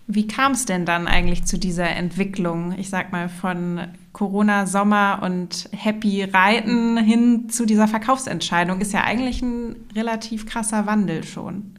[0.08, 3.82] Wie kam es denn dann eigentlich zu dieser Entwicklung, ich sag mal, von
[4.13, 8.82] Corona, Sommer und Happy Reiten hin zu dieser Verkaufsentscheidung?
[8.82, 11.73] Ist ja eigentlich ein relativ krasser Wandel schon.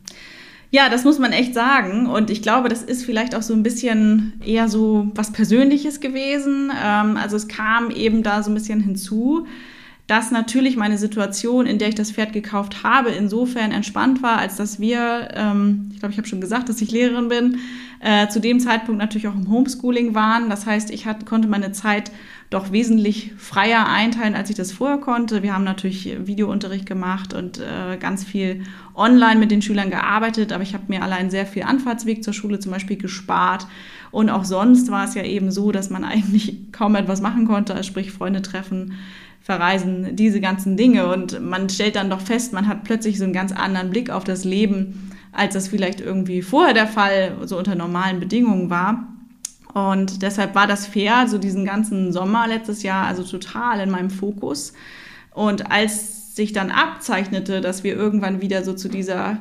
[0.76, 2.04] Ja, das muss man echt sagen.
[2.06, 6.70] Und ich glaube, das ist vielleicht auch so ein bisschen eher so was Persönliches gewesen.
[6.70, 9.46] Ähm, also es kam eben da so ein bisschen hinzu,
[10.06, 14.56] dass natürlich meine Situation, in der ich das Pferd gekauft habe, insofern entspannt war, als
[14.56, 17.58] dass wir, ähm, ich glaube, ich habe schon gesagt, dass ich Lehrerin bin,
[18.00, 20.50] äh, zu dem Zeitpunkt natürlich auch im Homeschooling waren.
[20.50, 22.12] Das heißt, ich konnte meine Zeit
[22.50, 25.42] doch wesentlich freier einteilen, als ich das vorher konnte.
[25.42, 28.62] Wir haben natürlich Videounterricht gemacht und äh, ganz viel
[28.94, 32.60] online mit den Schülern gearbeitet, aber ich habe mir allein sehr viel Anfahrtsweg zur Schule
[32.60, 33.66] zum Beispiel gespart.
[34.12, 37.82] Und auch sonst war es ja eben so, dass man eigentlich kaum etwas machen konnte,
[37.82, 38.94] sprich Freunde treffen,
[39.40, 41.08] verreisen, diese ganzen Dinge.
[41.12, 44.22] Und man stellt dann doch fest, man hat plötzlich so einen ganz anderen Blick auf
[44.22, 49.15] das Leben, als das vielleicht irgendwie vorher der Fall, so unter normalen Bedingungen war.
[49.76, 54.08] Und deshalb war das Pferd so diesen ganzen Sommer letztes Jahr also total in meinem
[54.08, 54.72] Fokus.
[55.34, 59.38] Und als sich dann abzeichnete, dass wir irgendwann wieder so zu dieser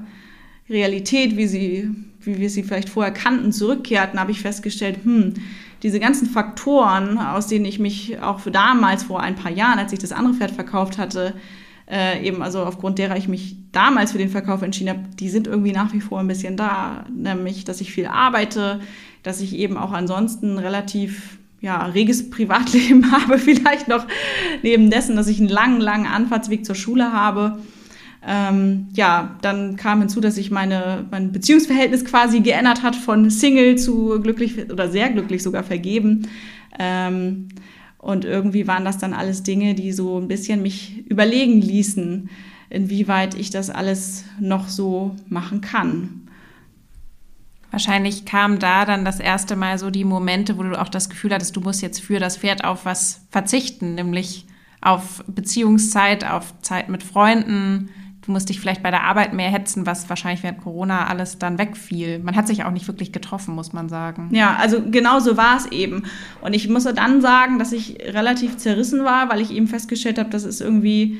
[0.69, 5.35] Realität, wie sie, wie wir sie vielleicht vorher kannten, zurückkehrten, habe ich festgestellt, hm,
[5.83, 9.93] diese ganzen Faktoren, aus denen ich mich auch für damals vor ein paar Jahren, als
[9.93, 11.33] ich das andere Pferd verkauft hatte,
[11.89, 15.47] äh, eben also aufgrund derer ich mich damals für den Verkauf entschieden habe, die sind
[15.47, 17.05] irgendwie nach wie vor ein bisschen da.
[17.15, 18.81] Nämlich, dass ich viel arbeite,
[19.25, 24.05] dass ich eben auch ansonsten relativ ja, reges Privatleben habe, vielleicht noch
[24.61, 27.57] neben dessen, dass ich einen langen, langen Anfahrtsweg zur Schule habe.
[28.27, 33.77] Ähm, ja, dann kam hinzu, dass sich meine, mein Beziehungsverhältnis quasi geändert hat von Single
[33.77, 36.27] zu glücklich oder sehr glücklich sogar vergeben.
[36.77, 37.47] Ähm,
[37.97, 42.29] und irgendwie waren das dann alles Dinge, die so ein bisschen mich überlegen ließen,
[42.69, 46.24] inwieweit ich das alles noch so machen kann.
[47.75, 51.33] Wahrscheinlich kamen da dann das erste Mal so die Momente, wo du auch das Gefühl
[51.33, 54.45] hattest, du musst jetzt für das Pferd auf was verzichten, nämlich
[54.79, 57.89] auf Beziehungszeit, auf Zeit mit Freunden.
[58.21, 61.57] Du musst dich vielleicht bei der Arbeit mehr hetzen, was wahrscheinlich während Corona alles dann
[61.57, 62.19] wegfiel.
[62.19, 64.29] Man hat sich auch nicht wirklich getroffen, muss man sagen.
[64.31, 66.03] Ja, also genau so war es eben.
[66.39, 70.29] Und ich muss dann sagen, dass ich relativ zerrissen war, weil ich eben festgestellt habe,
[70.29, 71.19] das ist irgendwie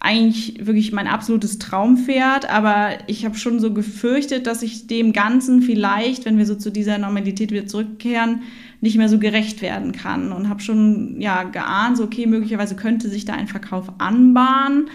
[0.00, 5.60] eigentlich wirklich mein absolutes Traumpferd, aber ich habe schon so gefürchtet, dass ich dem Ganzen
[5.60, 8.40] vielleicht, wenn wir so zu dieser Normalität wieder zurückkehren,
[8.80, 10.32] nicht mehr so gerecht werden kann.
[10.32, 14.88] Und habe schon ja geahnt, so okay, möglicherweise könnte sich da ein Verkauf anbahnen.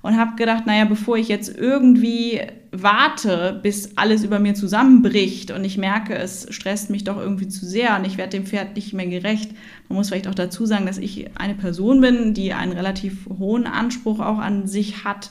[0.00, 5.64] Und habe gedacht, naja, bevor ich jetzt irgendwie warte, bis alles über mir zusammenbricht und
[5.64, 8.92] ich merke, es stresst mich doch irgendwie zu sehr und ich werde dem Pferd nicht
[8.92, 9.52] mehr gerecht.
[9.88, 13.66] Man muss vielleicht auch dazu sagen, dass ich eine Person bin, die einen relativ hohen
[13.66, 15.30] Anspruch auch an sich hat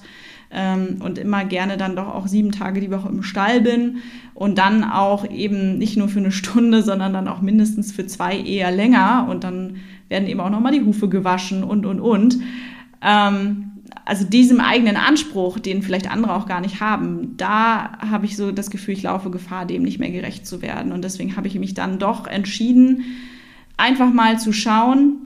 [0.50, 3.98] ähm, und immer gerne dann doch auch sieben Tage die Woche im Stall bin
[4.34, 8.38] und dann auch eben nicht nur für eine Stunde, sondern dann auch mindestens für zwei
[8.38, 9.78] eher länger und dann
[10.10, 12.40] werden eben auch nochmal die Hufe gewaschen und, und, und.
[13.02, 13.72] Ähm,
[14.06, 18.52] also diesem eigenen Anspruch, den vielleicht andere auch gar nicht haben, da habe ich so
[18.52, 20.92] das Gefühl, ich laufe Gefahr, dem nicht mehr gerecht zu werden.
[20.92, 23.04] Und deswegen habe ich mich dann doch entschieden,
[23.78, 25.18] einfach mal zu schauen,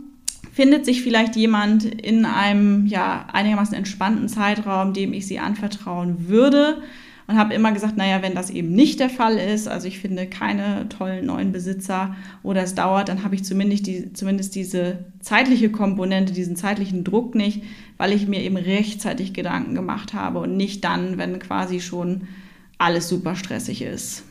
[0.51, 6.81] findet sich vielleicht jemand in einem ja, einigermaßen entspannten Zeitraum, dem ich sie anvertrauen würde.
[7.31, 10.27] Und habe immer gesagt, naja, wenn das eben nicht der Fall ist, also ich finde
[10.27, 15.69] keine tollen neuen Besitzer oder es dauert, dann habe ich zumindest, die, zumindest diese zeitliche
[15.69, 17.63] Komponente, diesen zeitlichen Druck nicht,
[17.97, 22.27] weil ich mir eben rechtzeitig Gedanken gemacht habe und nicht dann, wenn quasi schon
[22.77, 24.23] alles super stressig ist.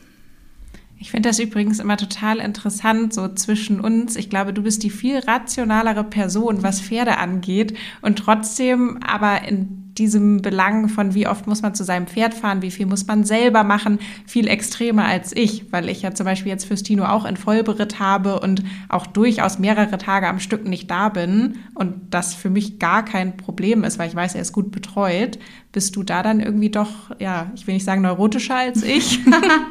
[0.99, 4.15] Ich finde das übrigens immer total interessant, so zwischen uns.
[4.15, 9.90] Ich glaube, du bist die viel rationalere Person, was Pferde angeht und trotzdem aber in
[9.97, 13.23] diesem Belang von wie oft muss man zu seinem Pferd fahren, wie viel muss man
[13.23, 17.25] selber machen, viel extremer als ich, weil ich ja zum Beispiel jetzt fürs Tino auch
[17.25, 22.33] in Vollberitt habe und auch durchaus mehrere Tage am Stück nicht da bin und das
[22.33, 25.39] für mich gar kein Problem ist, weil ich weiß, er ist gut betreut.
[25.71, 29.19] Bist du da dann irgendwie doch, ja, ich will nicht sagen neurotischer als ich,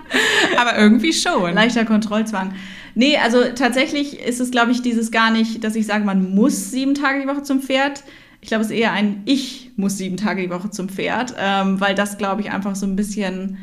[0.58, 1.54] aber irgendwie schon.
[1.54, 2.52] Leichter Kontrollzwang.
[2.94, 6.70] Nee, also tatsächlich ist es, glaube ich, dieses gar nicht, dass ich sage, man muss
[6.70, 8.02] sieben Tage die Woche zum Pferd.
[8.40, 11.80] Ich glaube, es ist eher ein Ich muss sieben Tage die Woche zum Pferd, ähm,
[11.80, 13.58] weil das, glaube ich, einfach so ein bisschen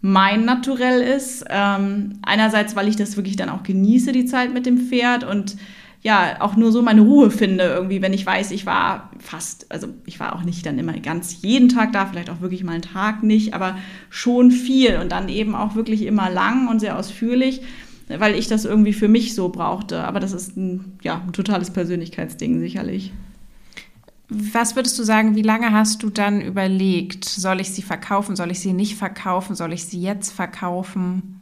[0.00, 1.44] mein Naturell ist.
[1.48, 5.56] Ähm, einerseits, weil ich das wirklich dann auch genieße, die Zeit mit dem Pferd und
[6.02, 9.88] ja, auch nur so meine Ruhe finde irgendwie, wenn ich weiß, ich war fast, also
[10.06, 12.82] ich war auch nicht dann immer ganz jeden Tag da, vielleicht auch wirklich mal einen
[12.82, 13.76] Tag nicht, aber
[14.08, 17.60] schon viel und dann eben auch wirklich immer lang und sehr ausführlich,
[18.08, 20.02] weil ich das irgendwie für mich so brauchte.
[20.04, 23.12] Aber das ist ein, ja, ein totales Persönlichkeitsding sicherlich.
[24.30, 28.52] Was würdest du sagen, wie lange hast du dann überlegt, soll ich sie verkaufen, soll
[28.52, 31.40] ich sie nicht verkaufen, soll ich sie jetzt verkaufen?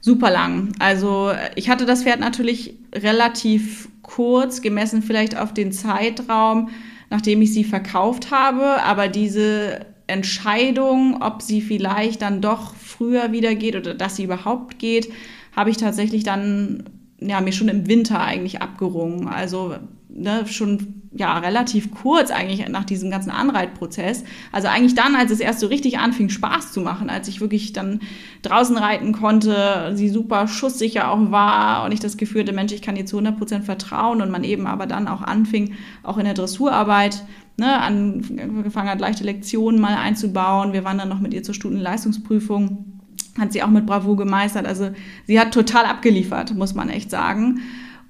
[0.00, 0.72] Super lang.
[0.78, 6.70] Also ich hatte das Pferd natürlich relativ kurz, gemessen vielleicht auf den Zeitraum,
[7.10, 13.54] nachdem ich sie verkauft habe, aber diese Entscheidung, ob sie vielleicht dann doch früher wieder
[13.54, 15.12] geht oder dass sie überhaupt geht,
[15.54, 16.84] habe ich tatsächlich dann
[17.20, 19.28] ja, mir schon im Winter eigentlich abgerungen.
[19.28, 19.76] Also
[20.12, 24.22] ne, schon ja, relativ kurz eigentlich nach diesem ganzen Anreitprozess.
[24.52, 27.72] Also eigentlich dann, als es erst so richtig anfing, Spaß zu machen, als ich wirklich
[27.72, 28.00] dann
[28.42, 32.82] draußen reiten konnte, sie super schusssicher auch war und ich das Gefühl hatte, Mensch, ich
[32.82, 36.24] kann ihr zu 100 Prozent vertrauen und man eben aber dann auch anfing, auch in
[36.24, 37.24] der Dressurarbeit,
[37.56, 40.72] ne, angefangen hat, leichte Lektionen mal einzubauen.
[40.72, 43.00] Wir waren dann noch mit ihr zur Stundenleistungsprüfung
[43.38, 44.66] hat sie auch mit Bravo gemeistert.
[44.66, 44.90] Also
[45.26, 47.60] sie hat total abgeliefert, muss man echt sagen.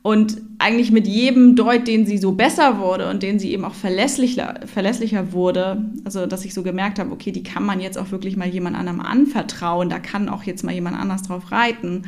[0.03, 3.75] Und eigentlich mit jedem Deut, den sie so besser wurde und den sie eben auch
[3.75, 8.11] verlässlicher, verlässlicher wurde, also dass ich so gemerkt habe, okay, die kann man jetzt auch
[8.11, 12.05] wirklich mal jemand anderem anvertrauen, da kann auch jetzt mal jemand anders drauf reiten.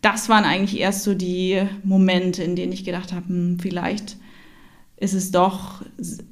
[0.00, 4.16] Das waren eigentlich erst so die Momente, in denen ich gedacht habe, hm, vielleicht
[4.96, 5.82] ist es doch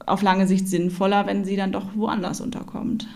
[0.06, 3.06] auf lange Sicht sinnvoller, wenn sie dann doch woanders unterkommt.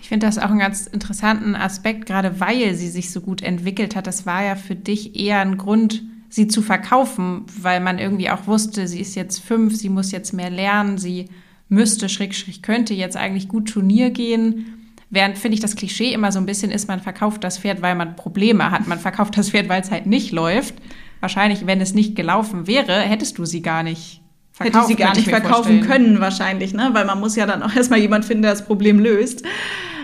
[0.00, 3.94] Ich finde das auch einen ganz interessanten Aspekt, gerade weil sie sich so gut entwickelt
[3.94, 4.08] hat.
[4.08, 8.46] Das war ja für dich eher ein Grund, sie zu verkaufen, weil man irgendwie auch
[8.46, 11.28] wusste, sie ist jetzt fünf, sie muss jetzt mehr lernen, sie
[11.68, 14.94] müsste, schräg, schräg, könnte jetzt eigentlich gut Turnier gehen.
[15.10, 17.94] Während, finde ich, das Klischee immer so ein bisschen ist, man verkauft das Pferd, weil
[17.94, 18.86] man Probleme hat.
[18.86, 20.74] Man verkauft das Pferd, weil es halt nicht läuft.
[21.20, 24.88] Wahrscheinlich, wenn es nicht gelaufen wäre, hättest du sie gar nicht verkauft.
[24.88, 25.86] Hätte sie gar nicht verkaufen vorstellen.
[25.86, 26.90] können, wahrscheinlich, ne?
[26.94, 29.42] Weil man muss ja dann auch erstmal jemand finden, der das Problem löst.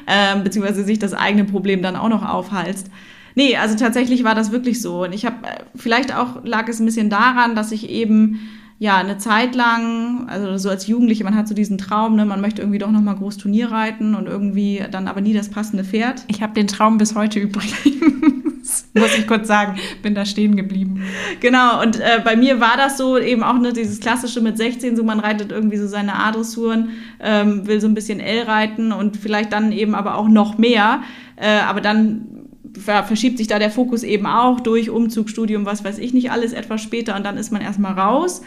[0.06, 2.90] Ähm, beziehungsweise sich das eigene Problem dann auch noch aufhalst.
[3.38, 5.04] Nee, also tatsächlich war das wirklich so.
[5.04, 5.36] Und ich habe,
[5.76, 8.40] vielleicht auch lag es ein bisschen daran, dass ich eben
[8.80, 12.40] ja eine Zeit lang, also so als Jugendliche, man hat so diesen Traum, ne, man
[12.40, 15.84] möchte irgendwie doch noch mal groß Turnier reiten und irgendwie dann aber nie das passende
[15.84, 16.24] Pferd.
[16.26, 21.04] Ich habe den Traum bis heute übrigens, muss ich kurz sagen, bin da stehen geblieben.
[21.38, 24.96] Genau, und äh, bei mir war das so eben auch ne, dieses klassische mit 16,
[24.96, 26.88] so man reitet irgendwie so seine A-Dressuren,
[27.20, 31.02] ähm, will so ein bisschen L reiten und vielleicht dann eben aber auch noch mehr.
[31.36, 32.37] Äh, aber dann
[32.76, 36.52] verschiebt sich da der Fokus eben auch durch Umzug, Studium, was weiß ich nicht alles
[36.52, 38.42] etwas später und dann ist man erstmal raus.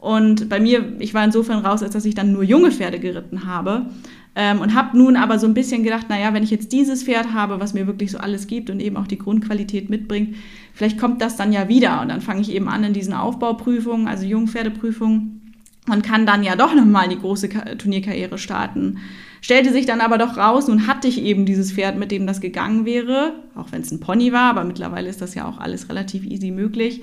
[0.00, 3.44] Und bei mir, ich war insofern raus, als dass ich dann nur junge Pferde geritten
[3.44, 3.86] habe.
[4.34, 7.34] Ähm, und habe nun aber so ein bisschen gedacht, naja, wenn ich jetzt dieses Pferd
[7.34, 10.36] habe, was mir wirklich so alles gibt und eben auch die Grundqualität mitbringt,
[10.72, 12.00] vielleicht kommt das dann ja wieder.
[12.00, 15.54] Und dann fange ich eben an in diesen Aufbauprüfungen, also Jungpferdeprüfungen
[15.90, 18.98] und kann dann ja doch nochmal die große Turnierkarriere starten.
[19.40, 22.40] Stellte sich dann aber doch raus, nun hatte ich eben dieses Pferd, mit dem das
[22.40, 25.88] gegangen wäre, auch wenn es ein Pony war, aber mittlerweile ist das ja auch alles
[25.88, 27.02] relativ easy möglich.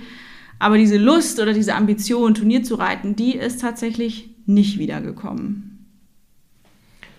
[0.60, 5.86] Aber diese Lust oder diese Ambition, Turnier zu reiten, die ist tatsächlich nicht wiedergekommen.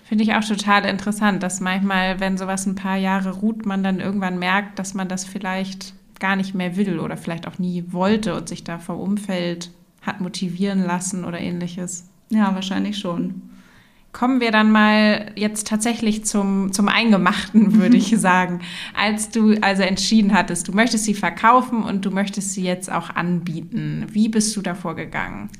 [0.05, 4.01] Finde ich auch total interessant, dass manchmal, wenn sowas ein paar Jahre ruht, man dann
[4.01, 8.35] irgendwann merkt, dass man das vielleicht gar nicht mehr will oder vielleicht auch nie wollte
[8.35, 12.09] und sich da vom Umfeld hat motivieren lassen oder ähnliches.
[12.31, 13.43] Ja, wahrscheinlich schon.
[14.13, 18.61] Kommen wir dann mal jetzt tatsächlich zum, zum Eingemachten, würde ich sagen.
[18.95, 23.11] Als du also entschieden hattest, du möchtest sie verkaufen und du möchtest sie jetzt auch
[23.11, 24.07] anbieten.
[24.11, 25.51] Wie bist du davor gegangen?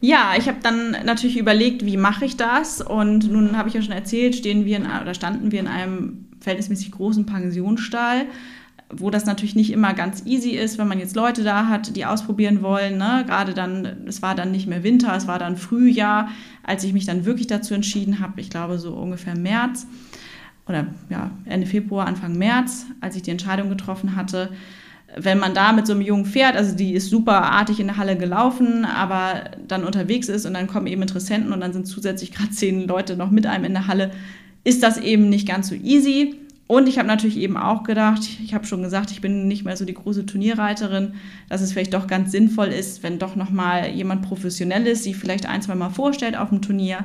[0.00, 2.82] Ja, ich habe dann natürlich überlegt, wie mache ich das?
[2.82, 6.26] Und nun habe ich ja schon erzählt, stehen wir in, oder standen wir in einem
[6.40, 8.26] verhältnismäßig großen Pensionsstall
[8.96, 12.04] wo das natürlich nicht immer ganz easy ist, wenn man jetzt Leute da hat, die
[12.04, 12.98] ausprobieren wollen.
[12.98, 13.24] Ne?
[13.26, 16.28] Gerade dann, es war dann nicht mehr Winter, es war dann Frühjahr,
[16.62, 19.86] als ich mich dann wirklich dazu entschieden habe, ich glaube so ungefähr März
[20.66, 24.50] oder ja, Ende Februar, Anfang März, als ich die Entscheidung getroffen hatte.
[25.16, 27.98] Wenn man da mit so einem jungen Pferd, also die ist super artig in der
[27.98, 32.32] Halle gelaufen, aber dann unterwegs ist und dann kommen eben Interessenten und dann sind zusätzlich
[32.34, 34.10] gerade zehn Leute noch mit einem in der Halle,
[34.64, 36.40] ist das eben nicht ganz so easy.
[36.66, 39.76] Und ich habe natürlich eben auch gedacht, ich habe schon gesagt, ich bin nicht mehr
[39.76, 41.14] so die große Turnierreiterin,
[41.50, 45.46] dass es vielleicht doch ganz sinnvoll ist, wenn doch nochmal jemand professionell ist, sie vielleicht
[45.46, 47.04] ein, zwei Mal vorstellt auf dem Turnier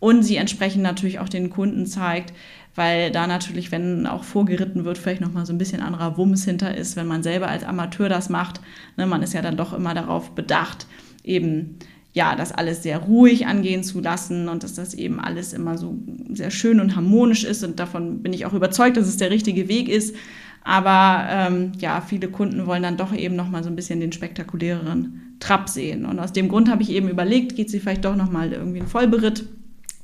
[0.00, 2.32] und sie entsprechend natürlich auch den Kunden zeigt,
[2.74, 6.76] weil da natürlich, wenn auch vorgeritten wird, vielleicht nochmal so ein bisschen anderer Wumms hinter
[6.76, 8.60] ist, wenn man selber als Amateur das macht.
[8.96, 10.86] Ne, man ist ja dann doch immer darauf bedacht,
[11.24, 11.78] eben
[12.16, 15.98] ja, das alles sehr ruhig angehen zu lassen und dass das eben alles immer so
[16.30, 17.62] sehr schön und harmonisch ist.
[17.62, 20.16] Und davon bin ich auch überzeugt, dass es der richtige Weg ist.
[20.64, 24.12] Aber ähm, ja, viele Kunden wollen dann doch eben noch mal so ein bisschen den
[24.12, 26.06] spektakuläreren Trab sehen.
[26.06, 28.78] Und aus dem Grund habe ich eben überlegt, geht sie vielleicht doch noch mal irgendwie
[28.78, 29.44] einen Vollberitt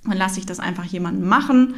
[0.05, 1.77] und lasse ich das einfach jemanden machen.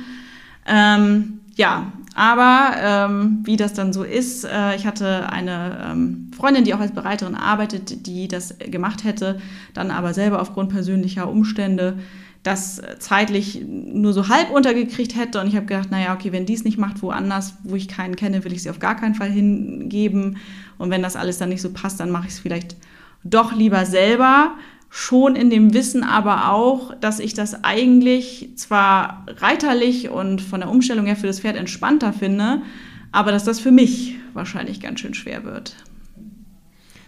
[0.67, 6.65] Ähm, ja, aber ähm, wie das dann so ist, äh, ich hatte eine ähm, Freundin,
[6.65, 9.41] die auch als Bereiterin arbeitet, die das gemacht hätte,
[9.73, 11.99] dann aber selber aufgrund persönlicher Umstände
[12.45, 15.41] das zeitlich nur so halb untergekriegt hätte.
[15.41, 18.17] Und ich habe gedacht, naja, okay, wenn die es nicht macht, woanders, wo ich keinen
[18.17, 20.37] kenne, will ich sie auf gar keinen Fall hingeben.
[20.77, 22.77] Und wenn das alles dann nicht so passt, dann mache ich es vielleicht
[23.25, 24.55] doch lieber selber
[24.97, 30.71] schon in dem Wissen aber auch, dass ich das eigentlich zwar reiterlich und von der
[30.71, 32.63] Umstellung her für das Pferd entspannter finde,
[33.11, 35.75] aber dass das für mich wahrscheinlich ganz schön schwer wird.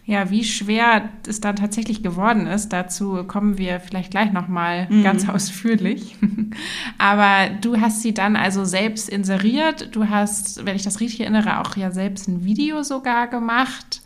[0.05, 5.05] Ja, wie schwer es dann tatsächlich geworden ist, dazu kommen wir vielleicht gleich nochmal mhm.
[5.05, 6.17] ganz ausführlich.
[6.99, 9.95] Aber du hast sie dann also selbst inseriert.
[9.95, 14.03] Du hast, wenn ich das richtig erinnere, auch ja selbst ein Video sogar gemacht.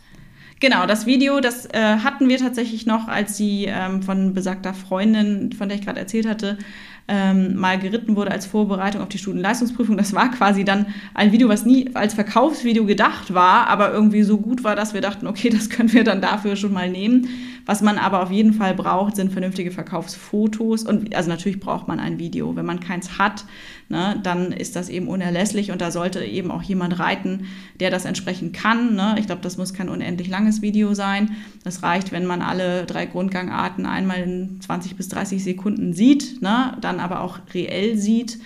[0.61, 5.53] Genau, das Video, das äh, hatten wir tatsächlich noch, als sie ähm, von besagter Freundin,
[5.53, 6.59] von der ich gerade erzählt hatte,
[7.07, 9.97] ähm, mal geritten wurde als Vorbereitung auf die Studienleistungsprüfung.
[9.97, 14.37] Das war quasi dann ein Video, was nie als Verkaufsvideo gedacht war, aber irgendwie so
[14.37, 17.27] gut war, dass wir dachten, okay, das können wir dann dafür schon mal nehmen.
[17.71, 20.83] Was man aber auf jeden Fall braucht, sind vernünftige Verkaufsfotos.
[20.83, 22.53] Und also natürlich braucht man ein Video.
[22.57, 23.45] Wenn man keins hat,
[23.87, 27.45] ne, dann ist das eben unerlässlich und da sollte eben auch jemand reiten,
[27.79, 28.95] der das entsprechend kann.
[28.95, 29.15] Ne?
[29.19, 31.31] Ich glaube, das muss kein unendlich langes Video sein.
[31.63, 36.77] Das reicht, wenn man alle drei Grundgangarten einmal in 20 bis 30 Sekunden sieht, ne?
[36.81, 38.37] dann aber auch reell sieht.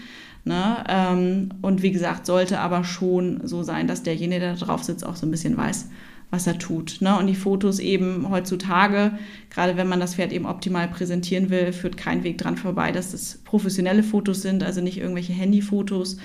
[0.44, 0.84] Ne?
[0.88, 5.04] Ähm, und wie gesagt, sollte aber schon so sein, dass derjenige, der da drauf sitzt,
[5.04, 5.90] auch so ein bisschen weiß,
[6.36, 6.98] was er tut.
[7.00, 7.18] Ne?
[7.18, 9.18] Und die Fotos eben heutzutage,
[9.50, 13.14] gerade wenn man das Pferd eben optimal präsentieren will, führt kein Weg dran vorbei, dass
[13.14, 16.18] es professionelle Fotos sind, also nicht irgendwelche Handyfotos,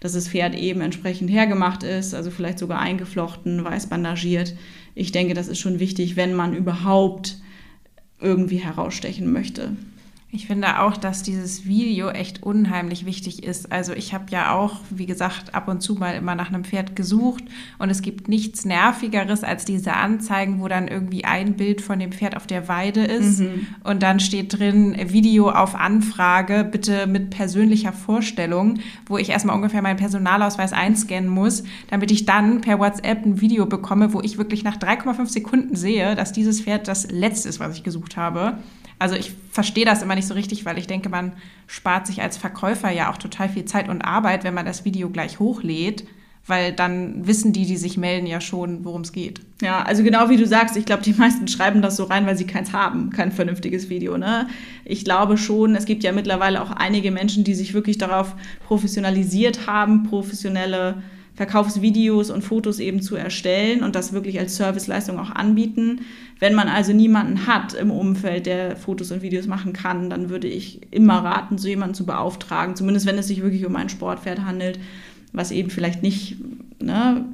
[0.00, 4.54] dass das Pferd eben entsprechend hergemacht ist, also vielleicht sogar eingeflochten, weiß bandagiert.
[4.94, 7.36] Ich denke, das ist schon wichtig, wenn man überhaupt
[8.20, 9.76] irgendwie herausstechen möchte.
[10.30, 13.72] Ich finde auch, dass dieses Video echt unheimlich wichtig ist.
[13.72, 16.94] Also ich habe ja auch, wie gesagt, ab und zu mal immer nach einem Pferd
[16.94, 17.42] gesucht
[17.78, 22.12] und es gibt nichts Nervigeres als diese Anzeigen, wo dann irgendwie ein Bild von dem
[22.12, 23.68] Pferd auf der Weide ist mhm.
[23.84, 29.80] und dann steht drin Video auf Anfrage, bitte mit persönlicher Vorstellung, wo ich erstmal ungefähr
[29.80, 34.62] meinen Personalausweis einscannen muss, damit ich dann per WhatsApp ein Video bekomme, wo ich wirklich
[34.62, 38.58] nach 3,5 Sekunden sehe, dass dieses Pferd das letzte ist, was ich gesucht habe.
[38.98, 41.32] Also ich verstehe das immer nicht so richtig, weil ich denke, man
[41.66, 45.10] spart sich als Verkäufer ja auch total viel Zeit und Arbeit, wenn man das Video
[45.10, 46.04] gleich hochlädt,
[46.46, 49.40] weil dann wissen die, die sich melden, ja schon, worum es geht.
[49.60, 52.38] Ja, also genau wie du sagst, ich glaube, die meisten schreiben das so rein, weil
[52.38, 54.16] sie keins haben, kein vernünftiges Video.
[54.16, 54.48] Ne?
[54.84, 58.34] Ich glaube schon, es gibt ja mittlerweile auch einige Menschen, die sich wirklich darauf
[58.66, 61.02] professionalisiert haben, professionelle
[61.38, 66.00] Verkaufsvideos und Fotos eben zu erstellen und das wirklich als Serviceleistung auch anbieten.
[66.40, 70.48] Wenn man also niemanden hat im Umfeld, der Fotos und Videos machen kann, dann würde
[70.48, 74.44] ich immer raten, so jemanden zu beauftragen, zumindest wenn es sich wirklich um ein Sportpferd
[74.44, 74.80] handelt,
[75.32, 76.38] was eben vielleicht nicht
[76.82, 77.24] ne,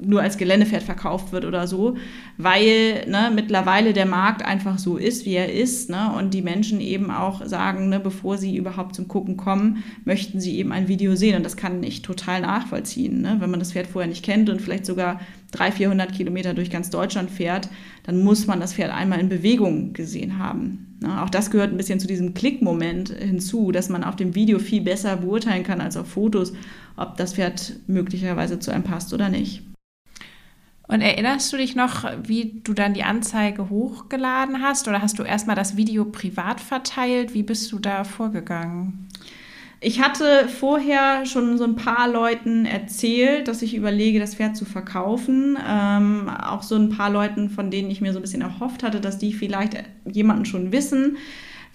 [0.00, 1.96] nur als Geländepferd verkauft wird oder so,
[2.36, 6.80] weil ne, mittlerweile der Markt einfach so ist, wie er ist ne, und die Menschen
[6.80, 11.16] eben auch sagen, ne, bevor sie überhaupt zum Gucken kommen, möchten sie eben ein Video
[11.16, 13.22] sehen und das kann ich total nachvollziehen.
[13.22, 13.36] Ne?
[13.40, 15.20] Wenn man das Pferd vorher nicht kennt und vielleicht sogar
[15.52, 17.68] 300, 400 Kilometer durch ganz Deutschland fährt,
[18.04, 20.96] dann muss man das Pferd einmal in Bewegung gesehen haben.
[21.00, 21.22] Ne?
[21.22, 24.82] Auch das gehört ein bisschen zu diesem Klickmoment hinzu, dass man auf dem Video viel
[24.82, 26.52] besser beurteilen kann als auf Fotos,
[26.96, 29.67] ob das Pferd möglicherweise zu einem passt oder nicht.
[30.88, 34.88] Und erinnerst du dich noch, wie du dann die Anzeige hochgeladen hast?
[34.88, 37.34] Oder hast du erstmal das Video privat verteilt?
[37.34, 39.06] Wie bist du da vorgegangen?
[39.80, 44.64] Ich hatte vorher schon so ein paar Leuten erzählt, dass ich überlege, das Pferd zu
[44.64, 45.58] verkaufen.
[45.64, 49.00] Ähm, auch so ein paar Leuten, von denen ich mir so ein bisschen erhofft hatte,
[49.00, 49.76] dass die vielleicht
[50.10, 51.18] jemanden schon wissen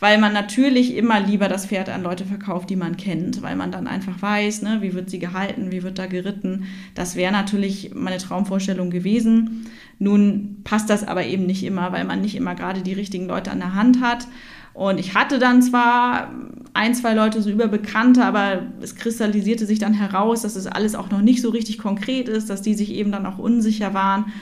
[0.03, 3.71] weil man natürlich immer lieber das Pferd an Leute verkauft, die man kennt, weil man
[3.71, 6.65] dann einfach weiß, ne, wie wird sie gehalten, wie wird da geritten.
[6.93, 9.65] Das wäre natürlich meine Traumvorstellung gewesen.
[9.99, 13.49] Nun passt das aber eben nicht immer, weil man nicht immer gerade die richtigen Leute
[13.49, 14.27] an der Hand hat.
[14.73, 16.33] Und ich hatte dann zwar
[16.73, 21.11] ein, zwei Leute so überbekannte, aber es kristallisierte sich dann heraus, dass es alles auch
[21.11, 24.33] noch nicht so richtig konkret ist, dass die sich eben dann auch unsicher waren.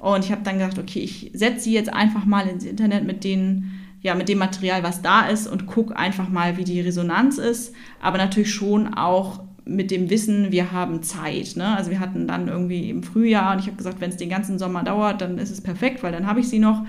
[0.00, 3.22] Und ich habe dann gedacht, okay, ich setze sie jetzt einfach mal ins Internet mit
[3.22, 7.38] denen, ja, mit dem Material, was da ist und guck einfach mal, wie die Resonanz
[7.38, 7.74] ist.
[8.02, 11.56] Aber natürlich schon auch mit dem Wissen, wir haben Zeit.
[11.56, 11.74] Ne?
[11.74, 14.58] Also wir hatten dann irgendwie im Frühjahr und ich habe gesagt, wenn es den ganzen
[14.58, 16.84] Sommer dauert, dann ist es perfekt, weil dann habe ich sie noch.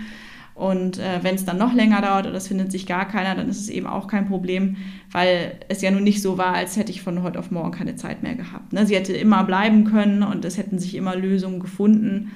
[0.55, 3.47] Und äh, wenn es dann noch länger dauert oder es findet sich gar keiner, dann
[3.47, 4.76] ist es eben auch kein Problem,
[5.09, 7.95] weil es ja nun nicht so war, als hätte ich von heute auf morgen keine
[7.95, 8.74] Zeit mehr gehabt.
[8.74, 8.86] Ne?
[8.86, 12.32] Sie hätte immer bleiben können und es hätten sich immer Lösungen gefunden.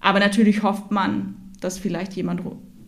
[0.00, 2.40] Aber natürlich hofft man, dass vielleicht jemand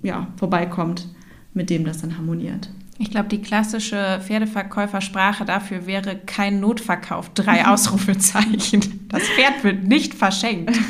[0.02, 1.08] ja, vorbeikommt,
[1.54, 2.68] mit dem das dann harmoniert.
[2.98, 9.08] Ich glaube, die klassische Pferdeverkäufersprache dafür wäre kein Notverkauf, drei Ausrufezeichen.
[9.08, 10.76] Das Pferd wird nicht verschenkt.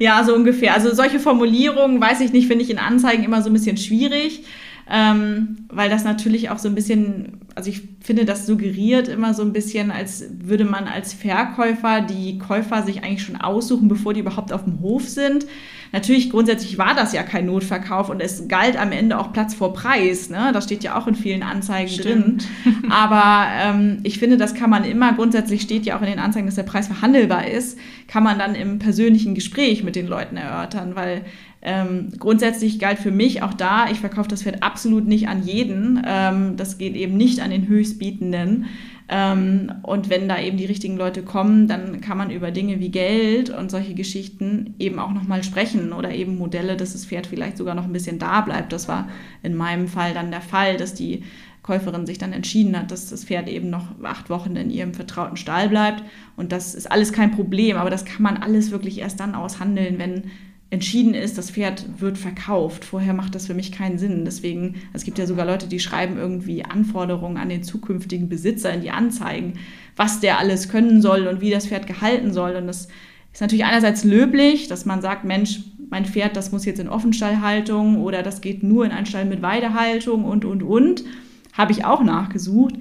[0.00, 0.74] Ja, so ungefähr.
[0.74, 4.42] Also solche Formulierungen, weiß ich nicht, finde ich in Anzeigen immer so ein bisschen schwierig,
[4.90, 9.42] ähm, weil das natürlich auch so ein bisschen, also ich finde, das suggeriert immer so
[9.42, 14.20] ein bisschen, als würde man als Verkäufer die Käufer sich eigentlich schon aussuchen, bevor die
[14.20, 15.46] überhaupt auf dem Hof sind.
[15.94, 19.72] Natürlich, grundsätzlich war das ja kein Notverkauf und es galt am Ende auch Platz vor
[19.72, 20.28] Preis.
[20.28, 20.50] Ne?
[20.52, 22.48] Das steht ja auch in vielen Anzeigen Stimmt.
[22.64, 22.90] drin.
[22.90, 26.46] Aber ähm, ich finde, das kann man immer, grundsätzlich steht ja auch in den Anzeigen,
[26.46, 27.78] dass der Preis verhandelbar ist,
[28.08, 31.24] kann man dann im persönlichen Gespräch mit den Leuten erörtern, weil
[31.62, 36.02] ähm, grundsätzlich galt für mich auch da, ich verkaufe das Pferd absolut nicht an jeden.
[36.04, 38.66] Ähm, das geht eben nicht an den Höchstbietenden.
[39.08, 42.90] Ähm, und wenn da eben die richtigen Leute kommen, dann kann man über Dinge wie
[42.90, 47.58] Geld und solche Geschichten eben auch nochmal sprechen oder eben Modelle, dass das Pferd vielleicht
[47.58, 48.72] sogar noch ein bisschen da bleibt.
[48.72, 49.08] Das war
[49.42, 51.22] in meinem Fall dann der Fall, dass die
[51.62, 55.36] Käuferin sich dann entschieden hat, dass das Pferd eben noch acht Wochen in ihrem vertrauten
[55.36, 56.02] Stall bleibt.
[56.36, 59.98] Und das ist alles kein Problem, aber das kann man alles wirklich erst dann aushandeln,
[59.98, 60.30] wenn
[60.70, 62.84] entschieden ist, das Pferd wird verkauft.
[62.84, 64.24] Vorher macht das für mich keinen Sinn.
[64.24, 68.80] Deswegen, es gibt ja sogar Leute, die schreiben irgendwie Anforderungen an den zukünftigen Besitzer in
[68.80, 69.54] die Anzeigen,
[69.96, 72.56] was der alles können soll und wie das Pferd gehalten soll.
[72.56, 72.88] Und das
[73.32, 75.60] ist natürlich einerseits löblich, dass man sagt, Mensch,
[75.90, 79.42] mein Pferd, das muss jetzt in Offenstallhaltung oder das geht nur in einen Stall mit
[79.42, 81.04] Weidehaltung und, und, und.
[81.52, 82.74] Habe ich auch nachgesucht.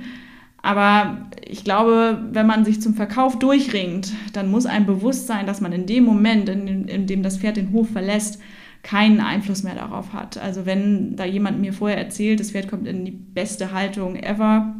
[0.63, 5.59] Aber ich glaube, wenn man sich zum Verkauf durchringt, dann muss einem bewusst sein, dass
[5.59, 8.39] man in dem Moment, in, in dem das Pferd den Hof verlässt,
[8.81, 10.37] keinen Einfluss mehr darauf hat.
[10.37, 14.73] Also wenn da jemand mir vorher erzählt, das Pferd kommt in die beste Haltung ever,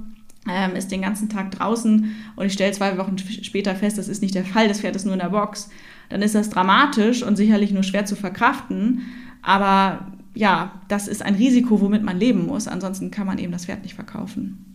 [0.49, 4.21] ähm, ist den ganzen Tag draußen und ich stelle zwei Wochen später fest, das ist
[4.21, 5.69] nicht der Fall, das Pferd ist nur in der Box,
[6.07, 9.01] dann ist das dramatisch und sicherlich nur schwer zu verkraften.
[9.41, 12.67] Aber ja, das ist ein Risiko, womit man leben muss.
[12.67, 14.72] Ansonsten kann man eben das Pferd nicht verkaufen.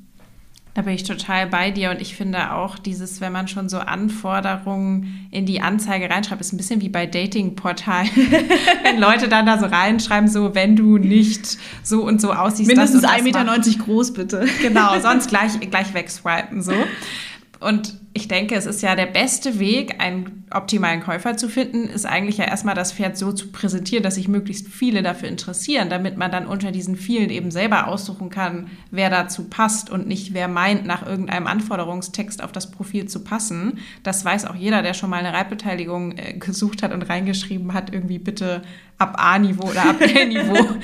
[0.79, 3.79] Da bin ich total bei dir und ich finde auch dieses, wenn man schon so
[3.79, 8.09] Anforderungen in die Anzeige reinschreibt, ist ein bisschen wie bei Datingportalen.
[8.85, 12.69] wenn Leute dann da so reinschreiben, so wenn du nicht so und so aussiehst.
[12.69, 13.45] Mindestens 1,90 Meter
[13.85, 14.47] groß, bitte.
[14.63, 16.75] Genau, sonst gleich, gleich wegswipen so.
[17.61, 22.07] Und ich denke, es ist ja der beste Weg, einen optimalen Käufer zu finden, ist
[22.07, 26.17] eigentlich ja erstmal das Pferd so zu präsentieren, dass sich möglichst viele dafür interessieren, damit
[26.17, 30.49] man dann unter diesen vielen eben selber aussuchen kann, wer dazu passt und nicht wer
[30.49, 33.79] meint, nach irgendeinem Anforderungstext auf das Profil zu passen.
[34.05, 37.93] Das weiß auch jeder, der schon mal eine Reitbeteiligung äh, gesucht hat und reingeschrieben hat,
[37.93, 38.63] irgendwie bitte
[38.99, 40.77] ab A-Niveau oder ab B-Niveau.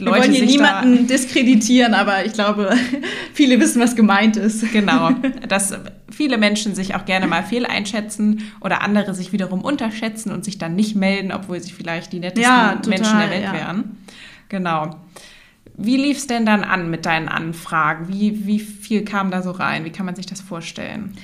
[0.00, 2.74] Leute Wir wollen hier niemanden diskreditieren, aber ich glaube,
[3.34, 4.72] viele wissen, was gemeint ist.
[4.72, 5.10] Genau,
[5.48, 5.74] dass
[6.10, 10.76] viele Menschen sich auch gerne mal fehleinschätzen oder andere sich wiederum unterschätzen und sich dann
[10.76, 13.52] nicht melden, obwohl sie vielleicht die nettesten ja, total, Menschen der Welt ja.
[13.52, 13.98] wären.
[14.48, 14.96] Genau.
[15.76, 18.08] Wie lief es denn dann an mit deinen Anfragen?
[18.08, 19.84] Wie, wie viel kam da so rein?
[19.84, 21.14] Wie kann man sich das vorstellen?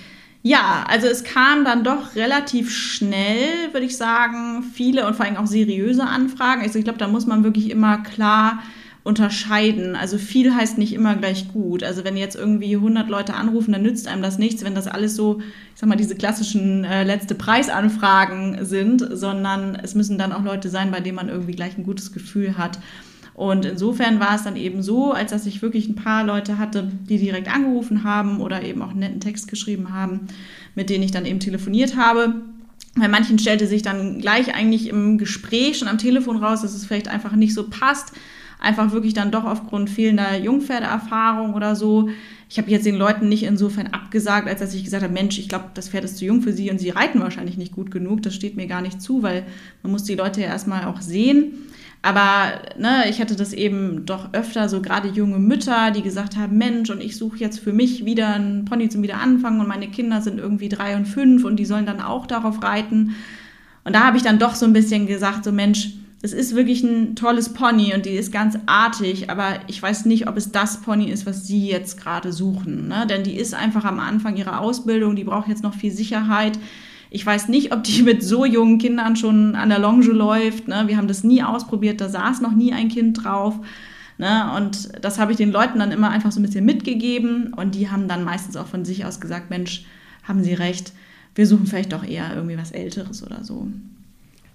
[0.47, 5.39] Ja, also es kam dann doch relativ schnell, würde ich sagen, viele und vor allem
[5.39, 6.61] auch seriöse Anfragen.
[6.61, 8.63] Also ich glaube, da muss man wirklich immer klar
[9.05, 9.97] unterscheiden.
[9.97, 11.83] Also viel heißt nicht immer gleich gut.
[11.83, 15.17] Also wenn jetzt irgendwie 100 Leute anrufen, dann nützt einem das nichts, wenn das alles
[15.17, 20.45] so, ich sag mal, diese klassischen äh, letzte Preisanfragen sind, sondern es müssen dann auch
[20.45, 22.79] Leute sein, bei denen man irgendwie gleich ein gutes Gefühl hat.
[23.35, 26.89] Und insofern war es dann eben so, als dass ich wirklich ein paar Leute hatte,
[27.09, 30.29] die direkt angerufen haben oder eben auch einen netten Text geschrieben haben,
[30.77, 32.37] mit denen ich dann eben telefoniert habe.
[32.97, 36.87] Bei manchen stellte sich dann gleich eigentlich im Gespräch schon am Telefon raus, dass es
[36.87, 38.13] vielleicht einfach nicht so passt.
[38.61, 42.09] Einfach wirklich dann doch aufgrund fehlender Jungpferdeerfahrung oder so.
[42.49, 45.49] Ich habe jetzt den Leuten nicht insofern abgesagt, als dass ich gesagt habe, Mensch, ich
[45.49, 48.23] glaube, das Pferd ist zu jung für sie und sie reiten wahrscheinlich nicht gut genug.
[48.23, 49.45] Das steht mir gar nicht zu, weil
[49.83, 51.53] man muss die Leute ja erstmal auch sehen.
[52.05, 56.59] Aber ne, ich hatte das eben doch öfter, so gerade junge Mütter, die gesagt haben,
[56.59, 60.21] Mensch, und ich suche jetzt für mich wieder einen Pony zum Wiederanfangen und meine Kinder
[60.21, 63.15] sind irgendwie drei und fünf und die sollen dann auch darauf reiten.
[63.85, 66.83] Und da habe ich dann doch so ein bisschen gesagt, so Mensch, das ist wirklich
[66.83, 70.83] ein tolles Pony und die ist ganz artig, aber ich weiß nicht, ob es das
[70.83, 72.87] Pony ist, was Sie jetzt gerade suchen.
[72.87, 73.07] Ne?
[73.09, 76.59] Denn die ist einfach am Anfang ihrer Ausbildung, die braucht jetzt noch viel Sicherheit.
[77.15, 80.67] Ich weiß nicht, ob die mit so jungen Kindern schon an der Longe läuft.
[80.67, 80.85] Ne?
[80.87, 83.55] Wir haben das nie ausprobiert, da saß noch nie ein Kind drauf.
[84.19, 84.51] Ne?
[84.57, 87.55] Und das habe ich den Leuten dann immer einfach so ein bisschen mitgegeben.
[87.55, 89.87] Und die haben dann meistens auch von sich aus gesagt, Mensch,
[90.25, 90.93] haben Sie recht,
[91.37, 93.69] wir suchen vielleicht doch eher irgendwie was Älteres oder so.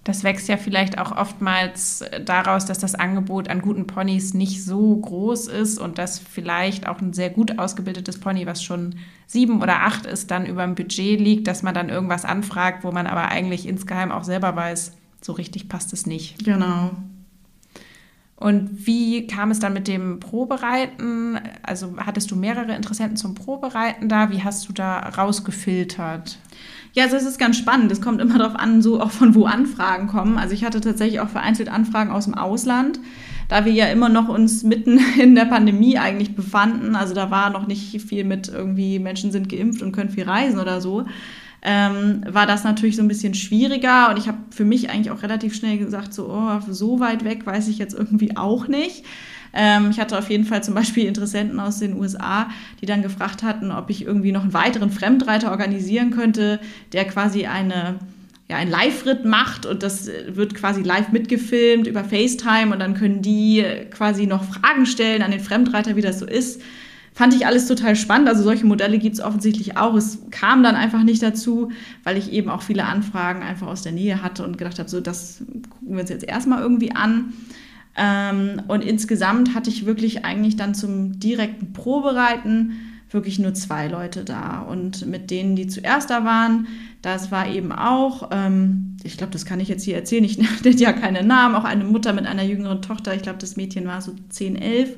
[0.04, 4.96] Das wächst ja vielleicht auch oftmals daraus, dass das Angebot an guten Ponys nicht so
[4.96, 8.94] groß ist und dass vielleicht auch ein sehr gut ausgebildetes Pony, was schon
[9.26, 12.92] sieben oder acht ist, dann über dem Budget liegt, dass man dann irgendwas anfragt, wo
[12.92, 16.44] man aber eigentlich insgeheim auch selber weiß, so richtig passt es nicht.
[16.44, 16.92] Genau.
[18.40, 21.38] Und wie kam es dann mit dem Probereiten?
[21.62, 24.30] Also hattest du mehrere Interessenten zum Probereiten da?
[24.30, 26.38] Wie hast du da rausgefiltert?
[26.94, 27.92] Ja, also es ist ganz spannend.
[27.92, 30.38] Es kommt immer darauf an, so auch von wo Anfragen kommen.
[30.38, 32.98] Also ich hatte tatsächlich auch vereinzelt Anfragen aus dem Ausland,
[33.48, 36.96] da wir ja immer noch uns mitten in der Pandemie eigentlich befanden.
[36.96, 40.58] Also da war noch nicht viel mit irgendwie Menschen sind geimpft und können viel reisen
[40.58, 41.04] oder so.
[41.62, 45.22] Ähm, war das natürlich so ein bisschen schwieriger und ich habe für mich eigentlich auch
[45.22, 49.04] relativ schnell gesagt, so, oh, so weit weg weiß ich jetzt irgendwie auch nicht.
[49.52, 52.48] Ähm, ich hatte auf jeden Fall zum Beispiel Interessenten aus den USA,
[52.80, 56.60] die dann gefragt hatten, ob ich irgendwie noch einen weiteren Fremdreiter organisieren könnte,
[56.92, 57.98] der quasi eine
[58.48, 63.22] ja, ein Live-Ritt macht und das wird quasi live mitgefilmt über FaceTime und dann können
[63.22, 66.60] die quasi noch Fragen stellen an den Fremdreiter, wie das so ist.
[67.20, 68.30] Fand ich alles total spannend.
[68.30, 69.94] Also solche Modelle gibt es offensichtlich auch.
[69.94, 71.70] Es kam dann einfach nicht dazu,
[72.02, 75.02] weil ich eben auch viele Anfragen einfach aus der Nähe hatte und gedacht habe, so
[75.02, 77.34] das gucken wir uns jetzt erstmal irgendwie an.
[77.94, 82.72] Ähm, und insgesamt hatte ich wirklich eigentlich dann zum direkten Probereiten
[83.10, 84.60] wirklich nur zwei Leute da.
[84.60, 86.68] Und mit denen, die zuerst da waren,
[87.02, 90.74] das war eben auch, ähm, ich glaube, das kann ich jetzt hier erzählen, ich nenne
[90.74, 94.00] ja keine Namen, auch eine Mutter mit einer jüngeren Tochter, ich glaube, das Mädchen war
[94.00, 94.96] so 10, 11,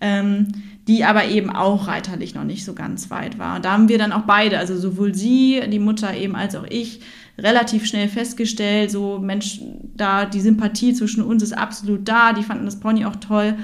[0.00, 0.48] ähm,
[0.86, 3.56] die aber eben auch reiterlich noch nicht so ganz weit war.
[3.56, 6.66] Und da haben wir dann auch beide, also sowohl sie, die Mutter eben, als auch
[6.68, 7.00] ich,
[7.38, 9.60] relativ schnell festgestellt, so Mensch,
[9.96, 13.56] da die Sympathie zwischen uns ist absolut da, die fanden das Pony auch toll,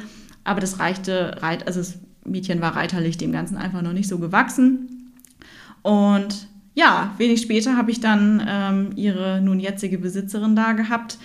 [0.45, 5.13] aber das reichte, also das Mädchen war reiterlich dem Ganzen einfach noch nicht so gewachsen.
[5.83, 11.19] Und ja, wenig später habe ich dann ähm, ihre nun jetzige Besitzerin da gehabt,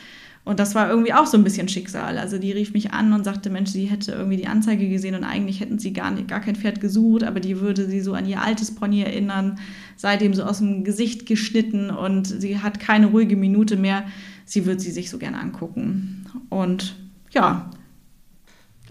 [0.46, 2.20] und das war irgendwie auch so ein bisschen Schicksal.
[2.20, 5.24] Also die rief mich an und sagte, Mensch, sie hätte irgendwie die Anzeige gesehen und
[5.24, 8.28] eigentlich hätten sie gar, nicht, gar kein Pferd gesucht, aber die würde sie so an
[8.28, 9.58] ihr altes Pony erinnern,
[9.98, 14.06] seitdem so aus dem Gesicht geschnitten und sie hat keine ruhige Minute mehr.
[14.46, 16.28] Sie würde sie sich so gerne angucken.
[16.50, 16.96] Und
[17.32, 17.72] ja.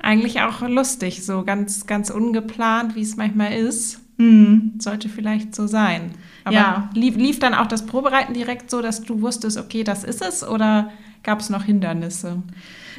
[0.03, 4.01] Eigentlich auch lustig, so ganz, ganz ungeplant, wie es manchmal ist.
[4.17, 4.73] Mhm.
[4.79, 6.11] Sollte vielleicht so sein.
[6.43, 6.91] Aber ja.
[6.95, 10.47] lief, lief dann auch das Probereiten direkt so, dass du wusstest, okay, das ist es?
[10.47, 10.91] Oder
[11.25, 12.43] Gab es noch Hindernisse?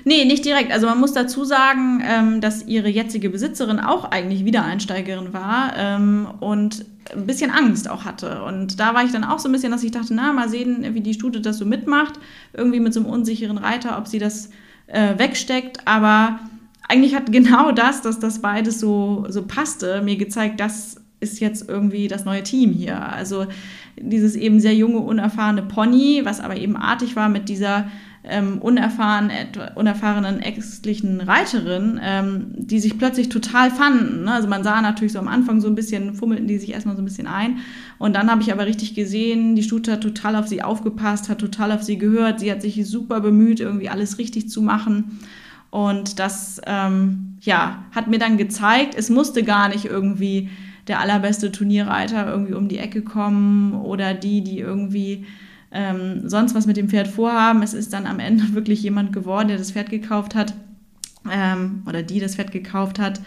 [0.04, 0.72] Nee, nicht direkt.
[0.72, 6.28] Also man muss dazu sagen, ähm, dass ihre jetzige Besitzerin auch eigentlich Wiedereinsteigerin war ähm,
[6.40, 8.44] und ein bisschen Angst auch hatte.
[8.44, 10.94] Und da war ich dann auch so ein bisschen, dass ich dachte, na, mal sehen,
[10.94, 12.20] wie die Stute das so mitmacht.
[12.54, 14.50] Irgendwie mit so einem unsicheren Reiter, ob sie das
[14.88, 15.88] äh, wegsteckt.
[15.88, 16.40] Aber
[16.88, 21.68] eigentlich hat genau das, dass das beides so, so passte, mir gezeigt, das ist jetzt
[21.70, 23.02] irgendwie das neue Team hier.
[23.02, 23.48] Also
[23.98, 27.90] dieses eben sehr junge, unerfahrene Pony, was aber eben artig war mit dieser
[28.28, 29.32] ähm, unerfahren,
[29.76, 34.24] unerfahrenen ängstlichen Reiterin, ähm, die sich plötzlich total fanden.
[34.26, 34.32] Ne?
[34.32, 37.02] Also man sah natürlich so am Anfang so ein bisschen, fummelten die sich erstmal so
[37.02, 37.58] ein bisschen ein.
[37.98, 41.40] Und dann habe ich aber richtig gesehen, die Stute hat total auf sie aufgepasst, hat
[41.40, 42.40] total auf sie gehört.
[42.40, 45.20] Sie hat sich super bemüht, irgendwie alles richtig zu machen.
[45.70, 50.50] Und das, ähm, ja, hat mir dann gezeigt, es musste gar nicht irgendwie
[50.88, 55.26] der allerbeste Turnierreiter irgendwie um die Ecke kommen oder die, die irgendwie
[55.72, 57.62] ähm, sonst was mit dem Pferd vorhaben.
[57.62, 60.54] Es ist dann am Ende wirklich jemand geworden, der das Pferd gekauft hat
[61.32, 63.22] ähm, oder die das Pferd gekauft hat,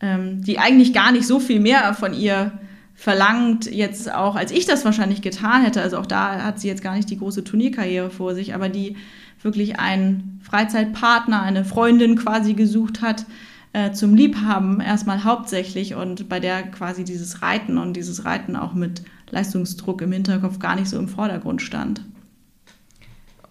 [0.00, 2.52] ähm, die eigentlich gar nicht so viel mehr von ihr
[2.94, 5.82] verlangt, jetzt auch als ich das wahrscheinlich getan hätte.
[5.82, 8.96] Also auch da hat sie jetzt gar nicht die große Turnierkarriere vor sich, aber die
[9.42, 13.26] wirklich einen Freizeitpartner, eine Freundin quasi gesucht hat,
[13.72, 18.72] äh, zum Liebhaben erstmal hauptsächlich und bei der quasi dieses Reiten und dieses Reiten auch
[18.72, 22.02] mit Leistungsdruck im Hinterkopf gar nicht so im Vordergrund stand.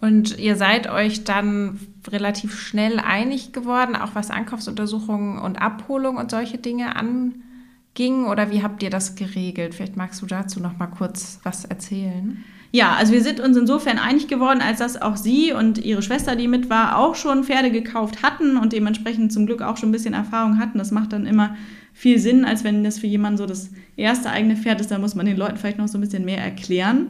[0.02, 6.30] Und ihr seid euch dann relativ schnell einig geworden, auch was Ankaufsuntersuchungen und Abholung und
[6.30, 8.26] solche Dinge anging?
[8.26, 9.74] Oder wie habt ihr das geregelt?
[9.74, 12.44] Vielleicht magst du dazu noch mal kurz was erzählen.
[12.72, 16.36] Ja, also wir sind uns insofern einig geworden, als dass auch sie und ihre Schwester,
[16.36, 19.94] die mit war, auch schon Pferde gekauft hatten und dementsprechend zum Glück auch schon ein
[19.94, 20.78] bisschen Erfahrung hatten.
[20.78, 21.56] Das macht dann immer
[21.98, 24.92] viel Sinn, als wenn das für jemanden so das erste eigene Pferd ist.
[24.92, 27.08] Da muss man den Leuten vielleicht noch so ein bisschen mehr erklären.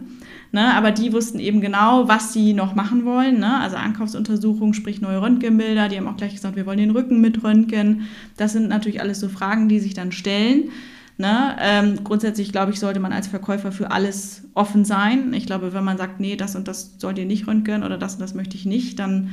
[0.52, 0.74] Ne?
[0.76, 3.40] Aber die wussten eben genau, was sie noch machen wollen.
[3.40, 3.60] Ne?
[3.60, 5.90] Also Ankaufsuntersuchung, sprich neue Röntgenbilder.
[5.90, 8.04] Die haben auch gleich gesagt, wir wollen den Rücken mit Röntgen.
[8.38, 10.70] Das sind natürlich alles so Fragen, die sich dann stellen.
[11.18, 11.56] Ne?
[11.60, 15.34] Ähm, grundsätzlich, glaube ich, sollte man als Verkäufer für alles offen sein.
[15.34, 18.14] Ich glaube, wenn man sagt, nee, das und das sollt ihr nicht röntgen oder das
[18.14, 19.32] und das möchte ich nicht, dann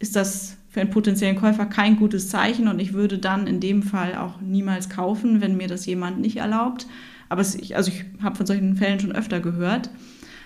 [0.00, 3.82] ist das für einen potenziellen Käufer kein gutes Zeichen und ich würde dann in dem
[3.82, 6.86] Fall auch niemals kaufen, wenn mir das jemand nicht erlaubt.
[7.28, 9.90] Aber es, also ich habe von solchen Fällen schon öfter gehört.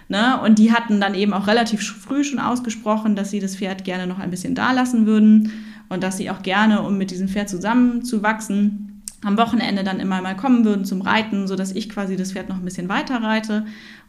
[0.08, 0.40] Ne?
[0.42, 4.06] Und die hatten dann eben auch relativ früh schon ausgesprochen, dass sie das Pferd gerne
[4.06, 5.50] noch ein bisschen da lassen würden
[5.88, 10.36] und dass sie auch gerne, um mit diesem Pferd zusammenzuwachsen, am Wochenende dann immer mal
[10.36, 13.64] kommen würden zum Reiten, sodass ich quasi das Pferd noch ein bisschen weiter reite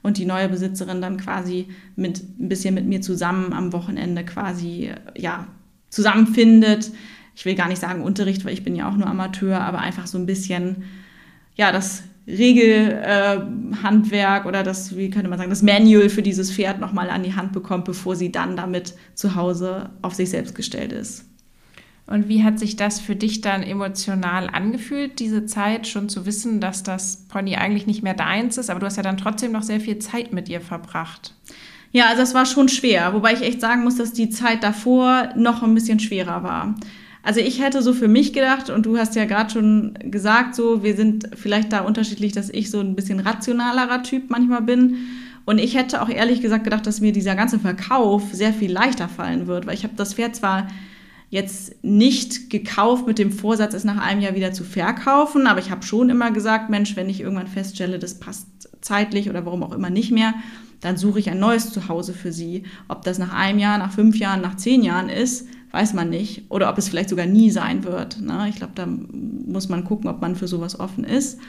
[0.06, 4.92] und die neue Besitzerin dann quasi mit ein bisschen mit mir zusammen am Wochenende quasi
[5.18, 5.48] ja
[5.90, 6.92] zusammenfindet.
[7.36, 10.06] Ich will gar nicht sagen Unterricht, weil ich bin ja auch nur Amateur, aber einfach
[10.06, 10.84] so ein bisschen
[11.56, 16.80] ja das Regelhandwerk äh, oder das, wie könnte man sagen, das Manual für dieses Pferd
[16.80, 20.92] nochmal an die Hand bekommt, bevor sie dann damit zu Hause auf sich selbst gestellt
[20.92, 21.26] ist.
[22.08, 26.62] Und wie hat sich das für dich dann emotional angefühlt, diese Zeit schon zu wissen,
[26.62, 29.64] dass das Pony eigentlich nicht mehr deins ist, aber du hast ja dann trotzdem noch
[29.64, 31.34] sehr viel Zeit mit ihr verbracht?
[31.92, 35.30] Ja, also es war schon schwer, wobei ich echt sagen muss, dass die Zeit davor
[35.36, 36.76] noch ein bisschen schwerer war.
[37.24, 40.84] Also ich hätte so für mich gedacht, und du hast ja gerade schon gesagt, so,
[40.84, 44.98] wir sind vielleicht da unterschiedlich, dass ich so ein bisschen rationalerer Typ manchmal bin.
[45.46, 49.08] Und ich hätte auch ehrlich gesagt gedacht, dass mir dieser ganze Verkauf sehr viel leichter
[49.08, 50.68] fallen wird, weil ich habe das Pferd zwar
[51.30, 55.48] jetzt nicht gekauft mit dem Vorsatz, es nach einem Jahr wieder zu verkaufen.
[55.48, 58.48] Aber ich habe schon immer gesagt, Mensch, wenn ich irgendwann feststelle, das passt
[58.82, 60.34] zeitlich oder warum auch immer nicht mehr,
[60.82, 62.64] dann suche ich ein neues Zuhause für sie.
[62.88, 66.44] Ob das nach einem Jahr, nach fünf Jahren, nach zehn Jahren ist, weiß man nicht.
[66.50, 68.22] Oder ob es vielleicht sogar nie sein wird.
[68.22, 68.48] Ne?
[68.50, 71.40] Ich glaube, da muss man gucken, ob man für sowas offen ist.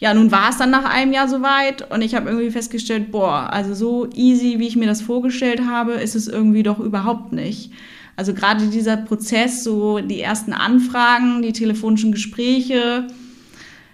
[0.00, 3.52] Ja, nun war es dann nach einem Jahr soweit und ich habe irgendwie festgestellt, boah,
[3.52, 7.72] also so easy, wie ich mir das vorgestellt habe, ist es irgendwie doch überhaupt nicht.
[8.18, 13.06] Also gerade dieser Prozess, so die ersten Anfragen, die telefonischen Gespräche,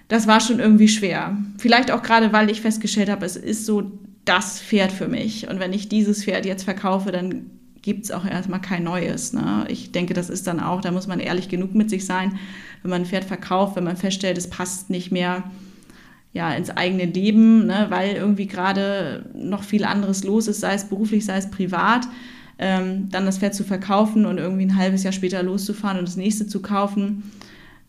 [0.08, 1.36] das war schon irgendwie schwer.
[1.58, 3.92] Vielleicht auch gerade, weil ich festgestellt habe, es ist so
[4.24, 5.50] das Pferd für mich.
[5.50, 7.50] Und wenn ich dieses Pferd jetzt verkaufe, dann
[7.82, 9.34] gibt es auch erstmal kein neues.
[9.34, 9.66] Ne?
[9.68, 12.38] Ich denke, das ist dann auch, da muss man ehrlich genug mit sich sein,
[12.80, 15.44] wenn man ein Pferd verkauft, wenn man feststellt, es passt nicht mehr
[16.32, 17.88] ja, ins eigene Leben, ne?
[17.90, 22.08] weil irgendwie gerade noch viel anderes los ist, sei es beruflich, sei es privat
[22.58, 26.16] ähm, dann das Pferd zu verkaufen und irgendwie ein halbes Jahr später loszufahren und das
[26.16, 27.22] nächste zu kaufen.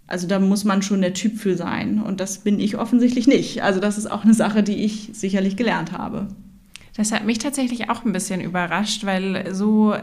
[0.08, 2.02] Also da muss man schon der Typ für sein.
[2.02, 3.64] Und das bin ich offensichtlich nicht.
[3.64, 6.28] Also das ist auch eine Sache, die ich sicherlich gelernt habe.
[6.96, 9.96] Das hat mich tatsächlich auch ein bisschen überrascht, weil so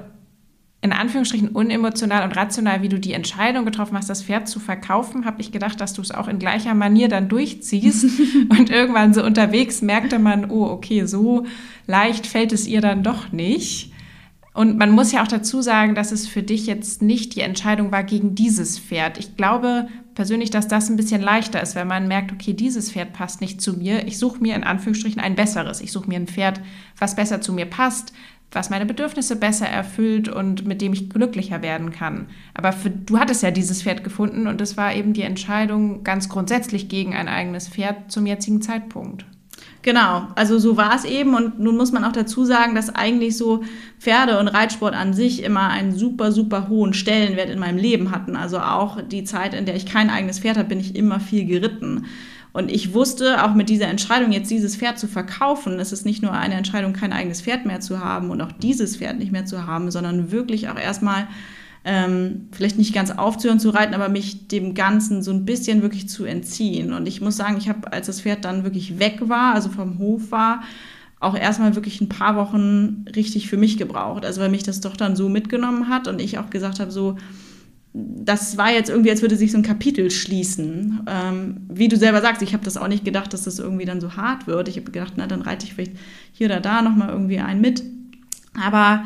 [0.85, 5.25] in Anführungsstrichen unemotional und rational, wie du die Entscheidung getroffen hast, das Pferd zu verkaufen,
[5.25, 8.05] habe ich gedacht, dass du es auch in gleicher Manier dann durchziehst.
[8.49, 11.47] und irgendwann so unterwegs merkte man, oh, okay, so
[11.87, 13.92] leicht fällt es ihr dann doch nicht.
[14.55, 17.91] Und man muss ja auch dazu sagen, dass es für dich jetzt nicht die Entscheidung
[17.91, 19.19] war gegen dieses Pferd.
[19.19, 23.15] Ich glaube persönlich, dass das ein bisschen leichter ist, wenn man merkt, okay, dieses Pferd
[23.15, 24.07] passt nicht zu mir.
[24.07, 25.81] Ich suche mir in Anführungsstrichen ein besseres.
[25.81, 26.61] Ich suche mir ein Pferd,
[26.99, 28.13] was besser zu mir passt,
[28.51, 32.27] was meine Bedürfnisse besser erfüllt und mit dem ich glücklicher werden kann.
[32.53, 36.29] Aber für, du hattest ja dieses Pferd gefunden und es war eben die Entscheidung ganz
[36.29, 39.25] grundsätzlich gegen ein eigenes Pferd zum jetzigen Zeitpunkt.
[39.83, 43.37] Genau, also so war es eben und nun muss man auch dazu sagen, dass eigentlich
[43.37, 43.65] so
[43.99, 48.37] Pferde und Reitsport an sich immer einen super, super hohen Stellenwert in meinem Leben hatten.
[48.37, 51.47] Also auch die Zeit, in der ich kein eigenes Pferd habe, bin ich immer viel
[51.47, 52.07] geritten.
[52.53, 56.23] Und ich wusste auch mit dieser Entscheidung, jetzt dieses Pferd zu verkaufen, es ist nicht
[56.23, 59.47] nur eine Entscheidung, kein eigenes Pferd mehr zu haben und auch dieses Pferd nicht mehr
[59.47, 61.27] zu haben, sondern wirklich auch erstmal
[61.85, 66.09] ähm, vielleicht nicht ganz aufzuhören zu reiten, aber mich dem Ganzen so ein bisschen wirklich
[66.09, 66.93] zu entziehen.
[66.93, 69.99] Und ich muss sagen, ich habe, als das Pferd dann wirklich weg war, also vom
[69.99, 70.63] Hof war,
[71.19, 74.25] auch erstmal wirklich ein paar Wochen richtig für mich gebraucht.
[74.25, 77.17] Also weil mich das doch dann so mitgenommen hat und ich auch gesagt habe, so,
[77.95, 81.01] das war jetzt irgendwie, als würde sich so ein Kapitel schließen.
[81.07, 84.01] Ähm, wie du selber sagst, ich habe das auch nicht gedacht, dass das irgendwie dann
[84.01, 84.69] so hart wird.
[84.69, 85.97] Ich habe gedacht, na, dann reite ich vielleicht
[86.33, 87.83] hier oder da nochmal irgendwie einen mit.
[88.61, 89.05] Aber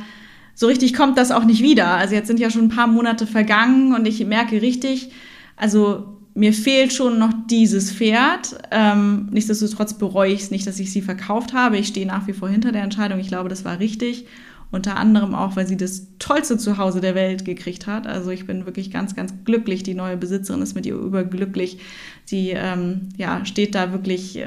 [0.56, 1.88] so richtig kommt das auch nicht wieder.
[1.88, 5.10] Also jetzt sind ja schon ein paar Monate vergangen und ich merke richtig,
[5.54, 8.58] also mir fehlt schon noch dieses Pferd.
[8.70, 11.76] Ähm, nichtsdestotrotz bereue ich es nicht, dass ich sie verkauft habe.
[11.76, 13.20] Ich stehe nach wie vor hinter der Entscheidung.
[13.20, 14.26] Ich glaube, das war richtig.
[14.70, 18.06] Unter anderem auch, weil sie das tollste Zuhause der Welt gekriegt hat.
[18.06, 19.82] Also ich bin wirklich ganz, ganz glücklich.
[19.82, 21.78] Die neue Besitzerin ist mit ihr überglücklich.
[22.24, 24.42] Sie ähm, ja, steht da wirklich,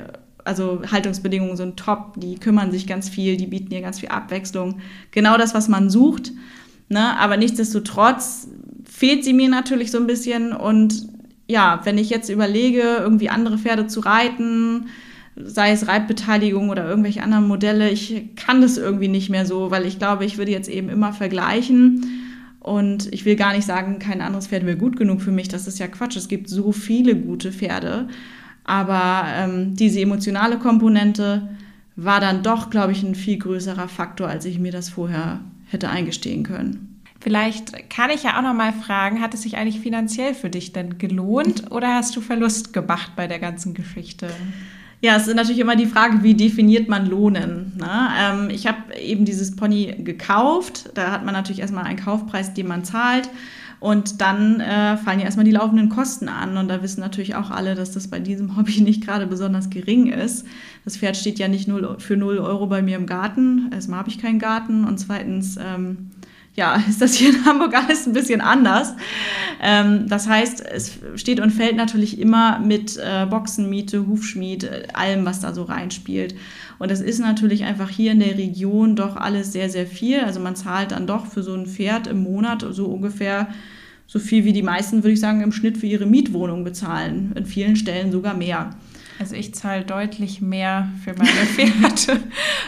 [0.46, 2.14] also Haltungsbedingungen sind top.
[2.18, 4.80] Die kümmern sich ganz viel, die bieten ihr ganz viel Abwechslung.
[5.12, 6.32] Genau das, was man sucht.
[6.90, 7.18] Ne?
[7.20, 8.48] Aber nichtsdestotrotz
[8.84, 10.54] fehlt sie mir natürlich so ein bisschen.
[10.54, 11.08] Und
[11.48, 14.88] ja, wenn ich jetzt überlege, irgendwie andere Pferde zu reiten,
[15.36, 19.86] sei es Reitbeteiligung oder irgendwelche anderen Modelle, ich kann das irgendwie nicht mehr so, weil
[19.86, 22.06] ich glaube, ich würde jetzt eben immer vergleichen.
[22.60, 25.48] Und ich will gar nicht sagen, kein anderes Pferd wäre gut genug für mich.
[25.48, 26.18] Das ist ja Quatsch.
[26.18, 28.10] Es gibt so viele gute Pferde.
[28.70, 31.50] Aber ähm, diese emotionale Komponente
[31.96, 35.90] war dann doch, glaube ich, ein viel größerer Faktor, als ich mir das vorher hätte
[35.90, 37.02] eingestehen können.
[37.20, 40.72] Vielleicht kann ich ja auch noch mal fragen, hat es sich eigentlich finanziell für dich
[40.72, 44.30] denn gelohnt oder hast du Verlust gemacht bei der ganzen Geschichte?
[45.02, 47.74] Ja, es ist natürlich immer die Frage, wie definiert man Lohnen.
[47.76, 48.10] Ne?
[48.20, 50.92] Ähm, ich habe eben dieses Pony gekauft.
[50.94, 53.32] Da hat man natürlich erstmal einen Kaufpreis, den man zahlt.
[53.80, 56.58] Und dann äh, fallen ja erstmal die laufenden Kosten an.
[56.58, 60.08] Und da wissen natürlich auch alle, dass das bei diesem Hobby nicht gerade besonders gering
[60.08, 60.46] ist.
[60.84, 63.70] Das Pferd steht ja nicht null, für 0 Euro bei mir im Garten.
[63.72, 64.84] Erstmal habe ich keinen Garten.
[64.84, 66.12] Und zweitens ähm,
[66.56, 68.94] ja, ist das hier in Hamburg alles ein bisschen anders.
[69.62, 75.26] Ähm, das heißt, es steht und fällt natürlich immer mit äh, Boxenmiete, Hufschmied, äh, allem,
[75.26, 76.36] was da so reinspielt.
[76.80, 80.22] Und das ist natürlich einfach hier in der Region doch alles sehr, sehr viel.
[80.22, 83.50] Also man zahlt dann doch für so ein Pferd im Monat so ungefähr
[84.08, 87.32] so viel wie die meisten, würde ich sagen, im Schnitt für ihre Mietwohnung bezahlen.
[87.36, 88.72] In vielen Stellen sogar mehr.
[89.20, 92.22] Also ich zahle deutlich mehr für meine Pferde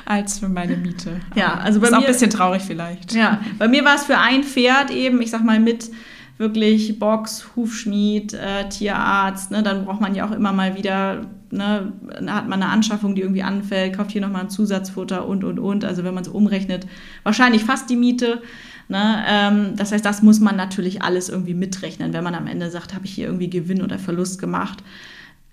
[0.05, 1.22] als für meine Miete.
[1.34, 3.14] Ja, also bei ist mir auch ein bisschen traurig vielleicht.
[3.14, 5.89] Ja, bei mir war es für ein Pferd eben, ich sag mal mit
[6.38, 11.93] wirklich Box, Hufschmied, äh, Tierarzt, ne, dann braucht man ja auch immer mal wieder, ne,
[12.28, 15.86] hat man eine Anschaffung, die irgendwie anfällt, kauft hier nochmal ein Zusatzfutter und, und, und.
[15.86, 16.88] Also wenn man so umrechnet,
[17.24, 18.41] wahrscheinlich fast die Miete.
[18.88, 22.70] Ne, ähm, das heißt, das muss man natürlich alles irgendwie mitrechnen, wenn man am Ende
[22.70, 24.84] sagt, habe ich hier irgendwie Gewinn oder Verlust gemacht.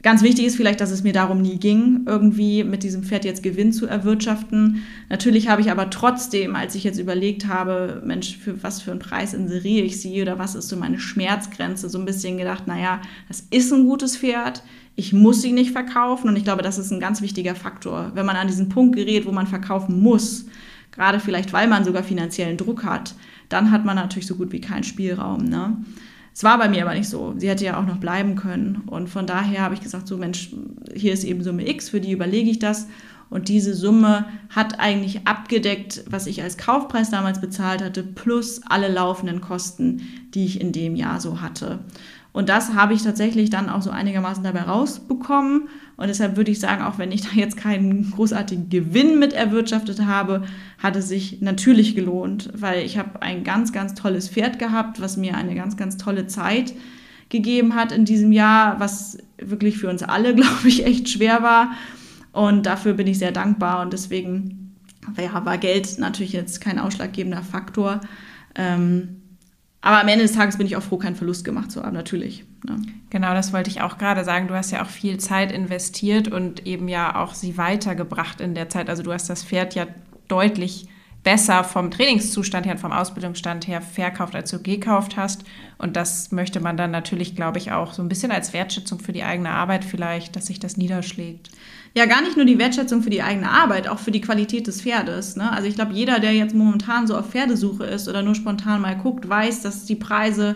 [0.01, 3.43] Ganz wichtig ist vielleicht, dass es mir darum nie ging, irgendwie mit diesem Pferd jetzt
[3.43, 4.85] Gewinn zu erwirtschaften.
[5.09, 9.01] Natürlich habe ich aber trotzdem, als ich jetzt überlegt habe, Mensch, für was für einen
[9.01, 13.01] Preis inseriere ich sie oder was ist so meine Schmerzgrenze, so ein bisschen gedacht, naja,
[13.27, 14.63] das ist ein gutes Pferd,
[14.99, 18.11] ich muss sie nicht verkaufen und ich glaube, das ist ein ganz wichtiger Faktor.
[18.15, 20.47] Wenn man an diesen Punkt gerät, wo man verkaufen muss,
[20.91, 23.15] gerade vielleicht, weil man sogar finanziellen Druck hat,
[23.49, 25.45] dann hat man natürlich so gut wie keinen Spielraum.
[25.45, 25.77] Ne?
[26.35, 27.33] Es war bei mir aber nicht so.
[27.37, 28.83] Sie hätte ja auch noch bleiben können.
[28.87, 30.51] Und von daher habe ich gesagt, so Mensch,
[30.93, 32.89] hier ist eben Summe X, für die überlege ich das.
[33.31, 38.89] Und diese Summe hat eigentlich abgedeckt, was ich als Kaufpreis damals bezahlt hatte, plus alle
[38.89, 40.03] laufenden Kosten,
[40.35, 41.79] die ich in dem Jahr so hatte.
[42.33, 45.69] Und das habe ich tatsächlich dann auch so einigermaßen dabei rausbekommen.
[45.97, 50.05] Und deshalb würde ich sagen, auch wenn ich da jetzt keinen großartigen Gewinn mit erwirtschaftet
[50.05, 50.45] habe,
[50.79, 55.17] hat es sich natürlich gelohnt, weil ich habe ein ganz, ganz tolles Pferd gehabt, was
[55.17, 56.75] mir eine ganz, ganz tolle Zeit
[57.29, 61.73] gegeben hat in diesem Jahr, was wirklich für uns alle, glaube ich, echt schwer war.
[62.33, 63.83] Und dafür bin ich sehr dankbar.
[63.83, 64.77] Und deswegen
[65.17, 68.01] ja, war Geld natürlich jetzt kein ausschlaggebender Faktor.
[68.55, 69.18] Ähm,
[69.81, 72.45] aber am Ende des Tages bin ich auch froh, keinen Verlust gemacht zu haben, natürlich.
[72.67, 72.83] Ne?
[73.11, 74.49] Genau, das wollte ich auch gerade sagen.
[74.49, 78.69] Du hast ja auch viel Zeit investiert und eben ja auch sie weitergebracht in der
[78.69, 78.91] Zeit.
[78.91, 79.87] Also du hast das Pferd ja
[80.27, 80.89] deutlich
[81.23, 85.45] besser vom Trainingszustand her und vom Ausbildungsstand her verkauft, als du gekauft hast.
[85.77, 89.13] Und das möchte man dann natürlich, glaube ich, auch so ein bisschen als Wertschätzung für
[89.13, 91.51] die eigene Arbeit vielleicht, dass sich das niederschlägt.
[91.95, 94.83] Ja, gar nicht nur die Wertschätzung für die eigene Arbeit, auch für die Qualität des
[94.83, 95.37] Pferdes.
[95.37, 95.51] Ne?
[95.51, 98.97] Also ich glaube, jeder, der jetzt momentan so auf Pferdesuche ist oder nur spontan mal
[98.97, 100.55] guckt, weiß, dass die Preise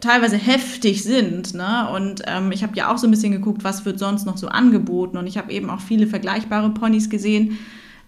[0.00, 1.54] teilweise heftig sind.
[1.54, 1.88] Ne?
[1.94, 4.48] Und ähm, ich habe ja auch so ein bisschen geguckt, was wird sonst noch so
[4.48, 5.16] angeboten.
[5.16, 7.58] Und ich habe eben auch viele vergleichbare Ponys gesehen,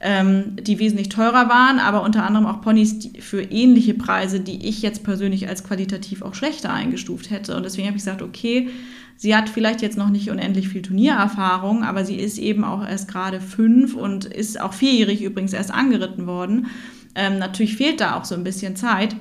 [0.00, 4.82] ähm, die wesentlich teurer waren, aber unter anderem auch Ponys für ähnliche Preise, die ich
[4.82, 7.56] jetzt persönlich als qualitativ auch schlechter eingestuft hätte.
[7.56, 8.68] Und deswegen habe ich gesagt, okay,
[9.16, 13.08] sie hat vielleicht jetzt noch nicht unendlich viel Turniererfahrung, aber sie ist eben auch erst
[13.08, 16.66] gerade fünf und ist auch vierjährig übrigens erst angeritten worden.
[17.14, 19.16] Ähm, natürlich fehlt da auch so ein bisschen Zeit.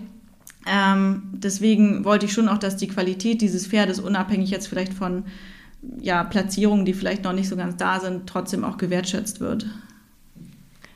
[0.65, 5.25] Ähm, deswegen wollte ich schon auch, dass die Qualität dieses Pferdes, unabhängig jetzt vielleicht von
[5.99, 9.67] ja, Platzierungen, die vielleicht noch nicht so ganz da sind, trotzdem auch gewertschätzt wird.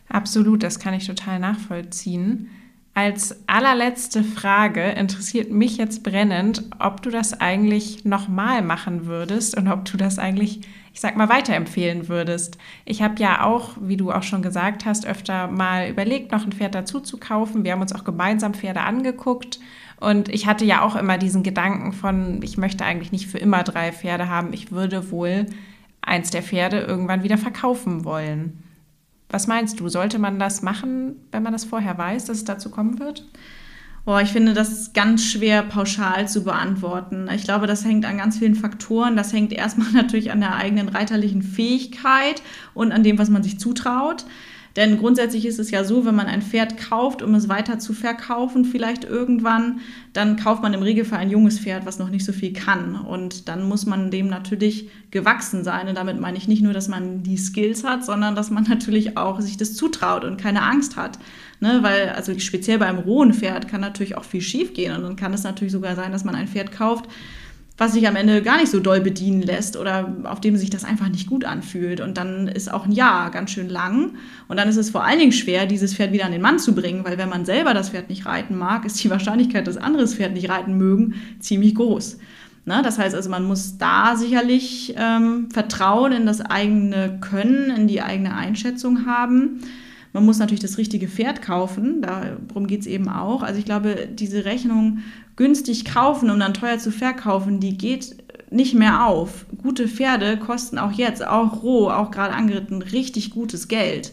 [0.10, 2.50] Absolut, das kann ich total nachvollziehen.
[2.98, 9.68] Als allerletzte Frage interessiert mich jetzt brennend, ob du das eigentlich nochmal machen würdest und
[9.68, 10.62] ob du das eigentlich,
[10.96, 12.58] ich sag mal, weiterempfehlen würdest.
[12.86, 16.52] Ich habe ja auch, wie du auch schon gesagt hast, öfter mal überlegt, noch ein
[16.52, 17.64] Pferd dazu zu kaufen.
[17.64, 19.60] Wir haben uns auch gemeinsam Pferde angeguckt.
[20.00, 23.62] Und ich hatte ja auch immer diesen Gedanken von, ich möchte eigentlich nicht für immer
[23.62, 24.54] drei Pferde haben.
[24.54, 25.46] Ich würde wohl
[26.02, 28.64] eins der Pferde irgendwann wieder verkaufen wollen.
[29.30, 29.90] Was meinst du?
[29.90, 33.26] Sollte man das machen, wenn man das vorher weiß, dass es dazu kommen wird?
[34.06, 37.30] Boah, ich finde das ganz schwer pauschal zu beantworten.
[37.36, 39.18] Ich glaube, das hängt an ganz vielen Faktoren.
[39.18, 42.42] Das hängt erstmal natürlich an der eigenen reiterlichen Fähigkeit
[42.74, 44.26] und an dem, was man sich zutraut.
[44.78, 47.94] Denn grundsätzlich ist es ja so, wenn man ein Pferd kauft, um es weiter zu
[47.94, 49.80] verkaufen, vielleicht irgendwann,
[50.14, 52.96] dann kauft man im Regelfall ein junges Pferd, was noch nicht so viel kann.
[52.96, 55.88] Und dann muss man dem natürlich gewachsen sein.
[55.88, 59.18] Und damit meine ich nicht nur, dass man die Skills hat, sondern dass man natürlich
[59.18, 61.18] auch sich das zutraut und keine Angst hat.
[61.60, 64.96] Ne, weil, also speziell beim rohen Pferd kann natürlich auch viel schief gehen.
[64.96, 67.10] Und dann kann es natürlich sogar sein, dass man ein Pferd kauft,
[67.78, 70.84] was sich am Ende gar nicht so doll bedienen lässt oder auf dem sich das
[70.84, 72.02] einfach nicht gut anfühlt.
[72.02, 74.16] Und dann ist auch ein Jahr ganz schön lang.
[74.48, 76.74] Und dann ist es vor allen Dingen schwer, dieses Pferd wieder an den Mann zu
[76.74, 80.16] bringen, weil wenn man selber das Pferd nicht reiten mag, ist die Wahrscheinlichkeit, dass anderes
[80.16, 82.18] Pferd nicht reiten mögen, ziemlich groß.
[82.66, 82.82] Ne?
[82.84, 88.02] Das heißt also, man muss da sicherlich ähm, Vertrauen in das eigene Können, in die
[88.02, 89.60] eigene Einschätzung haben.
[90.14, 93.44] Man muss natürlich das richtige Pferd kaufen, darum geht es eben auch.
[93.44, 95.00] Also ich glaube, diese Rechnung
[95.38, 98.18] günstig kaufen, um dann teuer zu verkaufen, die geht
[98.52, 99.46] nicht mehr auf.
[99.62, 104.12] Gute Pferde kosten auch jetzt, auch roh, auch gerade angeritten, richtig gutes Geld.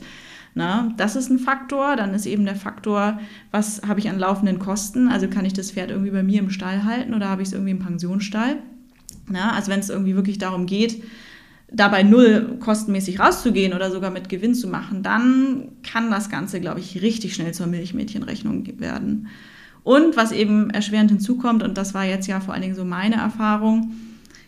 [0.56, 1.96] Na, das ist ein Faktor.
[1.96, 3.18] Dann ist eben der Faktor,
[3.50, 5.08] was habe ich an laufenden Kosten?
[5.08, 7.54] Also kann ich das Pferd irgendwie bei mir im Stall halten oder habe ich es
[7.54, 8.58] irgendwie im Pensionsstall?
[9.28, 11.02] Na, also wenn es irgendwie wirklich darum geht,
[11.72, 16.80] dabei null kostenmäßig rauszugehen oder sogar mit Gewinn zu machen, dann kann das Ganze, glaube
[16.80, 19.28] ich, richtig schnell zur Milchmädchenrechnung werden.
[19.84, 23.16] Und was eben erschwerend hinzukommt, und das war jetzt ja vor allen Dingen so meine
[23.16, 23.92] Erfahrung,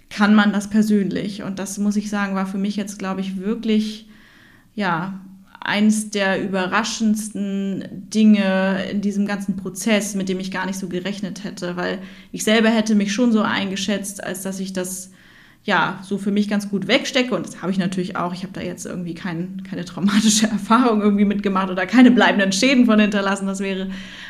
[0.09, 1.43] kann man das persönlich.
[1.43, 4.09] Und das muss ich sagen, war für mich jetzt, glaube ich, wirklich,
[4.75, 5.21] ja,
[5.61, 11.45] eins der überraschendsten Dinge in diesem ganzen Prozess, mit dem ich gar nicht so gerechnet
[11.45, 11.99] hätte, weil
[12.33, 15.11] ich selber hätte mich schon so eingeschätzt, als dass ich das
[15.67, 17.35] ja, so für mich ganz gut wegstecke.
[17.35, 18.33] Und das habe ich natürlich auch.
[18.33, 22.87] Ich habe da jetzt irgendwie kein, keine traumatische Erfahrung irgendwie mitgemacht oder keine bleibenden Schäden
[22.87, 23.47] von hinterlassen.
[23.47, 23.89] Das wäre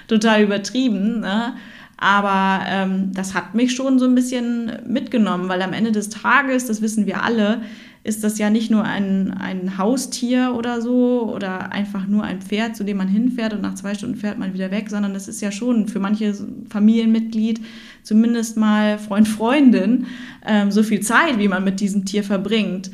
[0.08, 1.20] total übertrieben.
[1.20, 1.54] Ne?
[1.98, 6.66] Aber ähm, das hat mich schon so ein bisschen mitgenommen, weil am Ende des Tages,
[6.66, 7.60] das wissen wir alle,
[8.06, 12.76] ist das ja nicht nur ein, ein Haustier oder so oder einfach nur ein Pferd,
[12.76, 15.40] zu dem man hinfährt und nach zwei Stunden fährt man wieder weg, sondern es ist
[15.40, 16.32] ja schon für manche
[16.70, 17.60] Familienmitglied,
[18.04, 20.06] zumindest mal Freund, Freundin,
[20.46, 22.92] ähm, so viel Zeit, wie man mit diesem Tier verbringt.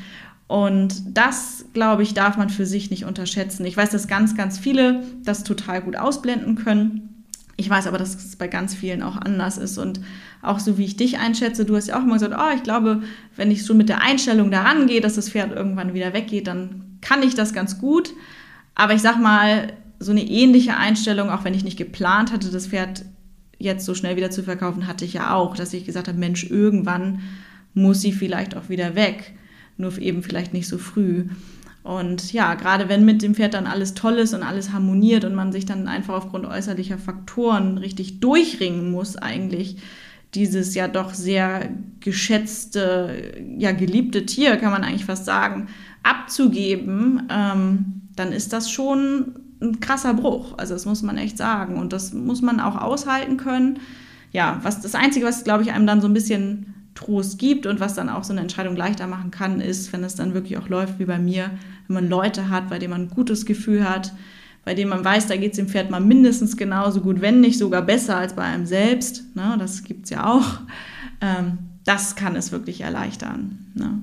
[0.49, 3.67] Und das, glaube ich, darf man für sich nicht unterschätzen.
[3.67, 7.25] Ich weiß, dass ganz, ganz viele das total gut ausblenden können.
[7.57, 9.77] Ich weiß aber, dass es bei ganz vielen auch anders ist.
[9.77, 10.01] Und
[10.43, 13.03] auch so wie ich dich einschätze, du hast ja auch immer gesagt, oh, ich glaube,
[13.37, 16.99] wenn ich schon mit der Einstellung daran gehe, dass das Pferd irgendwann wieder weggeht, dann
[17.01, 18.13] kann ich das ganz gut.
[18.75, 22.67] Aber ich sag mal, so eine ähnliche Einstellung, auch wenn ich nicht geplant hatte, das
[22.67, 23.05] Pferd
[23.59, 26.45] jetzt so schnell wieder zu verkaufen, hatte ich ja auch, dass ich gesagt habe, Mensch,
[26.45, 27.21] irgendwann
[27.75, 29.35] muss sie vielleicht auch wieder weg.
[29.77, 31.27] Nur eben vielleicht nicht so früh.
[31.85, 35.35] Und ja, gerade wenn mit dem Pferd dann alles toll ist und alles harmoniert und
[35.35, 39.79] man sich dann einfach aufgrund äußerlicher Faktoren richtig durchringen muss, eigentlich
[40.35, 41.69] dieses ja doch sehr
[42.01, 45.69] geschätzte, ja geliebte Tier, kann man eigentlich fast sagen,
[46.03, 50.55] abzugeben, ähm, dann ist das schon ein krasser Bruch.
[50.59, 51.79] Also das muss man echt sagen.
[51.79, 53.79] Und das muss man auch aushalten können.
[54.33, 57.81] Ja, was das Einzige, was, glaube ich, einem dann so ein bisschen Trost gibt und
[57.81, 60.69] was dann auch so eine Entscheidung leichter machen kann, ist, wenn es dann wirklich auch
[60.69, 61.51] läuft wie bei mir,
[61.87, 64.13] wenn man Leute hat, bei denen man ein gutes Gefühl hat,
[64.65, 67.59] bei denen man weiß, da geht es dem Pferd mal mindestens genauso gut, wenn nicht
[67.59, 69.25] sogar besser als bei einem selbst.
[69.35, 69.57] Ne?
[69.59, 70.61] Das gibt es ja auch.
[71.21, 73.67] Ähm, das kann es wirklich erleichtern.
[73.75, 73.99] Ne?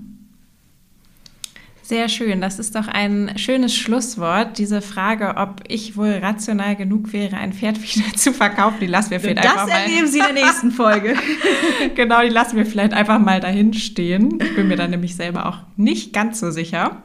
[1.82, 2.40] Sehr schön.
[2.40, 4.60] Das ist doch ein schönes Schlusswort.
[4.60, 9.12] Diese Frage, ob ich wohl rational genug wäre, ein Pferd wieder zu verkaufen, die lassen
[9.12, 9.72] wir vielleicht das einfach mal.
[9.72, 11.16] Das erleben Sie in der nächsten Folge.
[11.96, 14.40] genau, die lassen wir vielleicht einfach mal dahin stehen.
[14.40, 17.02] Ich bin mir da nämlich selber auch nicht ganz so sicher.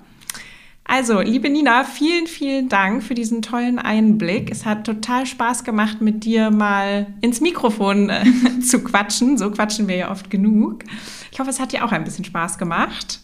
[0.86, 4.50] Also, liebe Nina, vielen, vielen Dank für diesen tollen Einblick.
[4.50, 8.24] Es hat total Spaß gemacht, mit dir mal ins Mikrofon äh,
[8.60, 9.38] zu quatschen.
[9.38, 10.84] So quatschen wir ja oft genug.
[11.32, 13.20] Ich hoffe, es hat dir auch ein bisschen Spaß gemacht.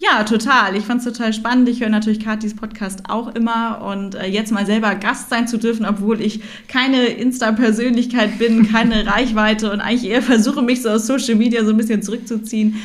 [0.00, 0.76] Ja, total.
[0.76, 1.68] Ich fand es total spannend.
[1.68, 5.58] Ich höre natürlich Katis Podcast auch immer und äh, jetzt mal selber Gast sein zu
[5.58, 11.08] dürfen, obwohl ich keine Insta-Persönlichkeit bin, keine Reichweite und eigentlich eher versuche, mich so aus
[11.08, 12.76] Social Media so ein bisschen zurückzuziehen.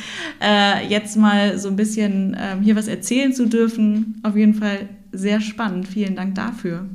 [0.41, 4.19] Äh, jetzt mal so ein bisschen äh, hier was erzählen zu dürfen.
[4.23, 5.87] Auf jeden Fall sehr spannend.
[5.87, 6.89] Vielen Dank dafür.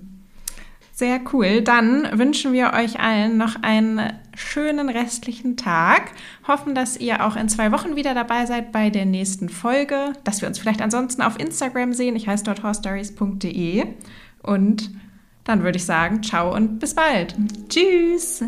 [0.98, 1.62] Sehr cool.
[1.62, 6.10] Dann wünschen wir euch allen noch einen schönen restlichen Tag.
[6.48, 10.14] Hoffen, dass ihr auch in zwei Wochen wieder dabei seid bei der nächsten Folge.
[10.24, 12.16] Dass wir uns vielleicht ansonsten auf Instagram sehen.
[12.16, 13.86] Ich heiße dort horstories.de.
[14.42, 14.90] Und
[15.44, 17.36] dann würde ich sagen, ciao und bis bald.
[17.68, 18.42] Tschüss.